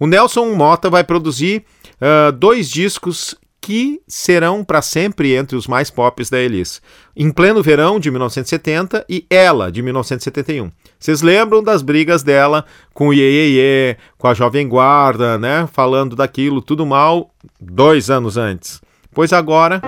O 0.00 0.06
Nelson 0.06 0.54
Mota 0.54 0.90
vai 0.90 1.04
produzir 1.04 1.64
uh, 2.00 2.32
dois 2.32 2.68
discos 2.68 3.36
que 3.64 3.98
serão 4.06 4.62
para 4.62 4.82
sempre 4.82 5.34
entre 5.34 5.56
os 5.56 5.66
mais 5.66 5.88
pops 5.88 6.28
da 6.28 6.38
Elis. 6.38 6.82
Em 7.16 7.30
pleno 7.30 7.62
verão 7.62 7.98
de 7.98 8.10
1970 8.10 9.06
e 9.08 9.24
Ela, 9.30 9.72
de 9.72 9.80
1971. 9.80 10.70
Vocês 10.98 11.22
lembram 11.22 11.62
das 11.62 11.80
brigas 11.80 12.22
dela 12.22 12.66
com 12.92 13.08
o 13.08 13.14
Iê, 13.14 13.96
com 14.18 14.28
a 14.28 14.34
Jovem 14.34 14.68
Guarda, 14.68 15.38
né? 15.38 15.66
Falando 15.72 16.14
daquilo, 16.14 16.60
tudo 16.60 16.84
mal, 16.84 17.30
dois 17.58 18.10
anos 18.10 18.36
antes. 18.36 18.82
Pois 19.14 19.32
agora, 19.32 19.80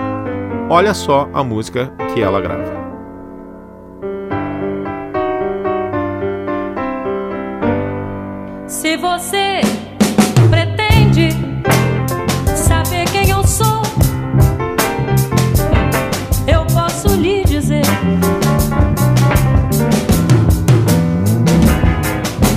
olha 0.71 0.95
só 0.95 1.29
a 1.31 1.43
música 1.43 1.93
que 2.15 2.19
ela 2.19 2.41
grava. 2.41 2.87
Se 8.67 8.97
você 8.97 9.36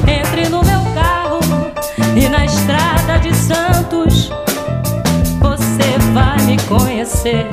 Entre 0.07 0.49
no 0.49 0.63
meu 0.63 0.83
carro 0.95 1.41
e 2.15 2.29
na 2.29 2.45
estrada 2.45 3.19
de 3.19 3.35
Santos, 3.35 4.31
você 5.41 5.99
vai 6.13 6.41
me 6.43 6.59
conhecer, 6.65 7.49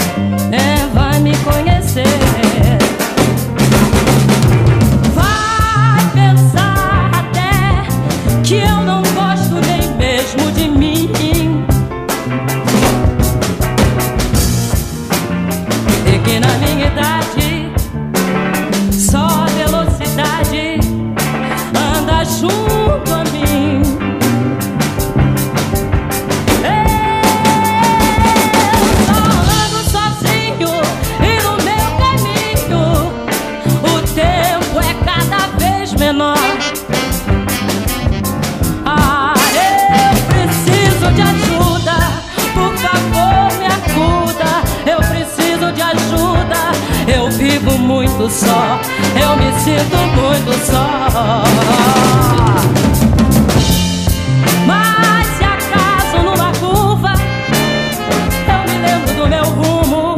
eu 48.30 49.38
me 49.38 49.54
sinto 49.62 49.98
muito 50.16 50.52
só. 50.66 51.44
Mas 54.66 55.28
se 55.28 55.44
acaso 55.46 56.18
numa 56.24 56.52
curva 56.60 57.14
eu 58.50 58.60
me 58.70 58.78
lembro 58.86 59.14
do 59.16 59.28
meu 59.30 59.46
rumo, 59.46 60.18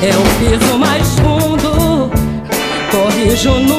eu 0.00 0.22
piso 0.38 0.78
mais 0.78 1.08
fundo 1.18 2.10
corrijo 2.92 3.50
no 3.50 3.73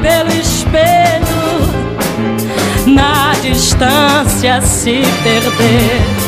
pelo 0.00 0.32
espelho 0.32 1.30
na 2.86 3.32
distância 3.40 4.60
se 4.60 5.02
perder. 5.22 6.19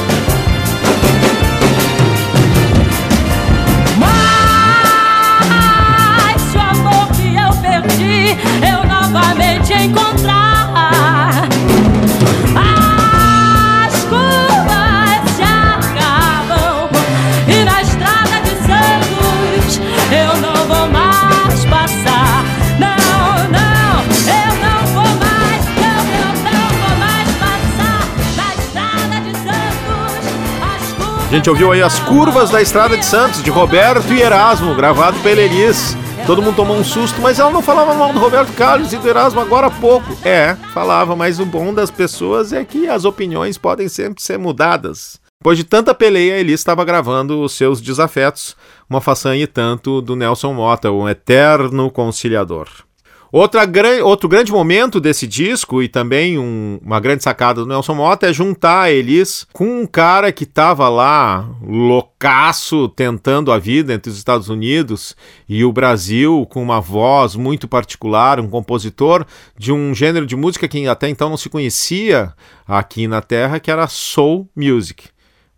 A 31.33 31.35
gente 31.35 31.49
ouviu 31.49 31.73
aí 31.73 31.83
as 31.83 31.99
curvas 32.01 32.51
da 32.51 32.61
Estrada 32.61 32.95
de 32.95 33.07
Santos, 33.07 33.42
de 33.42 33.49
Roberto 33.49 34.12
e 34.12 34.21
Erasmo, 34.21 34.75
gravado 34.75 35.18
pela 35.21 35.40
Elis. 35.40 35.97
Todo 36.27 36.42
mundo 36.42 36.57
tomou 36.57 36.77
um 36.77 36.85
susto, 36.85 37.23
mas 37.23 37.38
ela 37.38 37.51
não 37.51 37.62
falava 37.62 37.95
mal 37.95 38.12
do 38.12 38.18
Roberto 38.18 38.53
Carlos 38.53 38.92
e 38.92 38.99
do 38.99 39.09
Erasmo 39.09 39.40
agora 39.40 39.68
há 39.68 39.71
pouco. 39.71 40.14
É, 40.29 40.55
falava, 40.75 41.16
mas 41.16 41.40
o 41.40 41.47
bom 41.47 41.73
das 41.73 41.90
pessoas 41.90 42.53
é 42.53 42.62
que 42.66 42.87
as 42.87 43.07
opiniões 43.07 43.57
podem 43.57 43.88
sempre 43.88 44.23
ser 44.23 44.38
mudadas. 44.38 45.18
Depois 45.40 45.57
de 45.57 45.64
tanta 45.64 45.95
peleia, 45.95 46.38
Elis 46.38 46.61
estava 46.61 46.85
gravando 46.85 47.40
os 47.40 47.53
seus 47.53 47.81
desafetos, 47.81 48.55
uma 48.87 49.01
façanha 49.01 49.42
e 49.42 49.47
tanto 49.47 50.03
do 50.03 50.14
Nelson 50.14 50.53
Mota, 50.53 50.90
o 50.90 51.09
eterno 51.09 51.90
conciliador. 51.90 52.68
Outra 53.33 53.64
gran... 53.64 54.05
Outro 54.05 54.29
grande 54.29 54.53
momento 54.53 55.01
desse 55.01 55.27
disco, 55.27 55.83
e 55.83 55.88
também 55.88 56.38
um- 56.38 56.79
uma 56.85 57.01
grande 57.01 57.23
sacada 57.23 57.62
do 57.62 57.66
Nelson 57.66 57.95
Mota, 57.95 58.29
é 58.29 58.33
juntar 58.33 58.83
a 58.83 58.90
Elis 58.92 59.47
com 59.55 59.81
um 59.81 59.87
cara 59.87 60.31
que 60.31 60.45
estava 60.45 60.87
lá, 60.90 61.49
loucaço, 61.62 62.90
tentando 62.90 63.51
a 63.51 63.59
vida 63.59 63.95
entre 63.95 64.11
os 64.11 64.18
Estados 64.18 64.51
Unidos 64.51 65.16
e 65.49 65.64
o 65.64 65.73
Brasil, 65.73 66.47
com 66.51 66.62
uma 66.62 66.79
voz 66.79 67.35
muito 67.35 67.66
particular, 67.66 68.38
um 68.38 68.49
compositor 68.51 69.25
de 69.59 69.73
um 69.73 69.95
gênero 69.95 70.27
de 70.27 70.37
música 70.37 70.68
que 70.68 70.87
até 70.87 71.09
então 71.09 71.31
não 71.31 71.38
se 71.38 71.49
conhecia 71.49 72.35
aqui 72.68 73.09
na 73.09 73.23
Terra, 73.23 73.59
que 73.59 73.71
era 73.71 73.88
Soul 73.88 74.47
Music. 74.55 75.05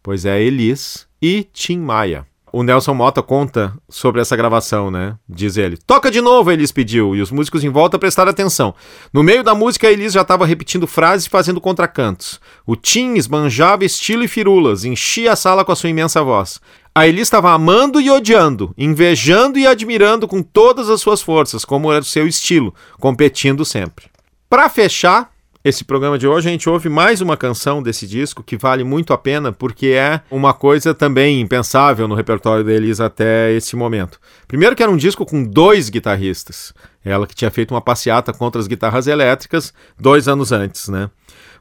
Pois 0.01 0.25
é, 0.25 0.41
Elis 0.41 1.09
e 1.21 1.43
Tim 1.53 1.79
Maia. 1.79 2.25
O 2.57 2.63
Nelson 2.63 2.95
Mota 2.95 3.21
conta 3.21 3.75
sobre 3.89 4.21
essa 4.21 4.37
gravação, 4.37 4.89
né? 4.89 5.17
Diz 5.29 5.57
ele. 5.57 5.77
Toca 5.77 6.09
de 6.09 6.21
novo, 6.21 6.53
Elis 6.53 6.71
pediu, 6.71 7.17
e 7.17 7.21
os 7.21 7.33
músicos 7.33 7.65
em 7.65 7.69
volta 7.69 7.99
prestaram 7.99 8.31
atenção. 8.31 8.73
No 9.13 9.25
meio 9.25 9.43
da 9.43 9.57
música, 9.57 9.91
Elis 9.91 10.13
já 10.13 10.21
estava 10.21 10.47
repetindo 10.47 10.87
frases 10.87 11.27
e 11.27 11.31
fazendo 11.31 11.61
contracantos. 11.61 12.41
O 12.65 12.77
Tim 12.77 13.15
esbanjava 13.15 13.85
estilo 13.85 14.23
e 14.23 14.29
firulas, 14.29 14.85
enchia 14.85 15.33
a 15.33 15.37
sala 15.37 15.65
com 15.65 15.73
a 15.73 15.75
sua 15.75 15.91
imensa 15.91 16.23
voz. 16.23 16.61
A 16.95 17.09
Elis 17.09 17.23
estava 17.23 17.51
amando 17.51 18.01
e 18.01 18.09
odiando, 18.09 18.73
invejando 18.79 19.59
e 19.59 19.67
admirando 19.67 20.29
com 20.29 20.41
todas 20.41 20.89
as 20.89 21.01
suas 21.01 21.21
forças, 21.21 21.65
como 21.65 21.91
era 21.91 22.03
o 22.03 22.05
seu 22.05 22.25
estilo, 22.25 22.73
competindo 23.01 23.65
sempre. 23.65 24.07
Para 24.49 24.69
fechar, 24.69 25.34
esse 25.65 25.83
programa 25.83 26.19
de 26.19 26.29
hoje 26.29 26.47
a 26.47 26.53
gente 26.53 26.69
ouve 26.69 26.91
mais 26.91 27.23
uma 27.23 27.39
canção 27.39 27.83
desse 27.83 28.07
disco 28.07 28.43
que 28.43 28.55
vale 28.55 28.85
muito 28.85 29.15
a 29.15 29.19
pena 29.19 29.51
porque 29.51 29.87
é 29.87 30.21
uma 30.31 30.53
coisa 30.53 30.93
também 30.93 31.41
impensável 31.41 32.07
no 32.07 32.15
repertório 32.15 32.63
deles 32.63 33.01
até 33.01 33.51
esse 33.51 33.75
momento. 33.75 34.21
Primeiro 34.47 34.77
que 34.77 34.83
era 34.83 34.93
um 34.93 34.97
disco 34.97 35.25
com 35.25 35.43
dois 35.43 35.89
guitarristas. 35.89 36.75
Ela 37.03 37.27
que 37.27 37.35
tinha 37.35 37.51
feito 37.51 37.71
uma 37.73 37.81
passeata 37.81 38.31
contra 38.31 38.61
as 38.61 38.67
guitarras 38.67 39.07
elétricas 39.07 39.73
dois 39.99 40.29
anos 40.29 40.53
antes, 40.53 40.89
né? 40.89 41.09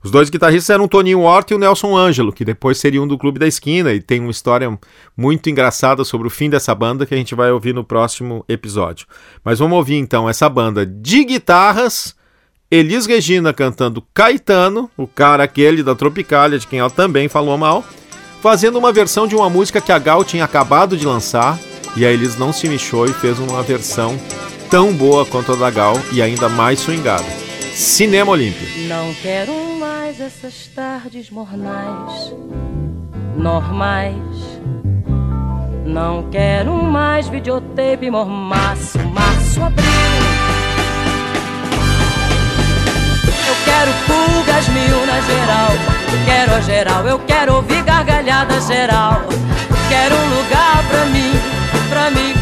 Os 0.03 0.11
dois 0.11 0.29
guitarristas 0.29 0.69
eram 0.69 0.83
o 0.83 0.89
Toninho 0.89 1.21
Horta 1.21 1.53
e 1.53 1.55
o 1.55 1.59
Nelson 1.59 1.95
Ângelo, 1.95 2.33
que 2.33 2.43
depois 2.43 2.77
seriam 2.77 3.07
do 3.07 3.17
Clube 3.17 3.39
da 3.39 3.47
Esquina 3.47 3.93
e 3.93 4.01
tem 4.01 4.19
uma 4.19 4.31
história 4.31 4.77
muito 5.15 5.49
engraçada 5.49 6.03
sobre 6.03 6.27
o 6.27 6.29
fim 6.29 6.49
dessa 6.49 6.75
banda 6.75 7.05
que 7.05 7.13
a 7.13 7.17
gente 7.17 7.33
vai 7.33 7.53
ouvir 7.53 7.73
no 7.73 7.85
próximo 7.85 8.43
episódio. 8.49 9.07
Mas 9.45 9.59
vamos 9.59 9.77
ouvir 9.77 9.95
então 9.95 10.29
essa 10.29 10.49
banda 10.49 10.85
de 10.85 11.23
guitarras 11.23 12.21
Elis 12.73 13.05
Regina 13.05 13.53
cantando 13.53 14.03
Caetano, 14.15 14.89
o 14.97 15.05
cara 15.05 15.43
aquele 15.43 15.83
da 15.83 15.93
Tropicália, 15.93 16.57
de 16.57 16.65
quem 16.65 16.79
ela 16.79 16.89
também 16.89 17.29
falou 17.29 17.55
mal, 17.55 17.85
fazendo 18.41 18.79
uma 18.79 18.91
versão 18.91 19.27
de 19.27 19.35
uma 19.35 19.47
música 19.47 19.79
que 19.79 19.91
a 19.91 19.99
Gal 19.99 20.25
tinha 20.25 20.43
acabado 20.43 20.97
de 20.97 21.05
lançar, 21.05 21.59
e 21.95 22.03
a 22.03 22.11
Elis 22.11 22.35
não 22.35 22.51
se 22.51 22.67
mexeu 22.67 23.05
e 23.05 23.13
fez 23.13 23.37
uma 23.37 23.61
versão 23.61 24.19
tão 24.71 24.91
boa 24.91 25.23
quanto 25.23 25.51
a 25.51 25.55
da 25.55 25.69
Gal 25.69 25.93
e 26.11 26.19
ainda 26.19 26.49
mais 26.49 26.79
swingada. 26.79 27.23
Cinema 27.75 28.31
Olímpio. 28.31 28.67
Não 28.87 29.13
quero 29.21 29.53
mais 29.79 30.19
essas 30.19 30.65
tardes 30.65 31.29
mornais, 31.29 32.33
normais. 33.37 34.17
Não 35.85 36.27
quero 36.31 36.73
mais 36.73 37.27
videotape 37.27 38.09
mormaço, 38.09 38.97
março, 39.13 39.61
abril. 39.61 40.12
Eu 43.47 43.55
quero 43.65 43.91
pulgas 44.07 44.67
mil 44.69 45.05
na 45.05 45.19
geral, 45.21 45.71
quero 46.25 46.55
a 46.55 46.61
geral, 46.61 47.07
eu 47.07 47.19
quero 47.19 47.55
ouvir 47.55 47.83
gargalhada 47.83 48.59
geral. 48.61 49.21
Quero 49.89 50.15
um 50.15 50.29
lugar 50.37 50.83
pra 50.89 51.05
mim, 51.05 51.33
pra 51.89 52.09
mim 52.09 52.33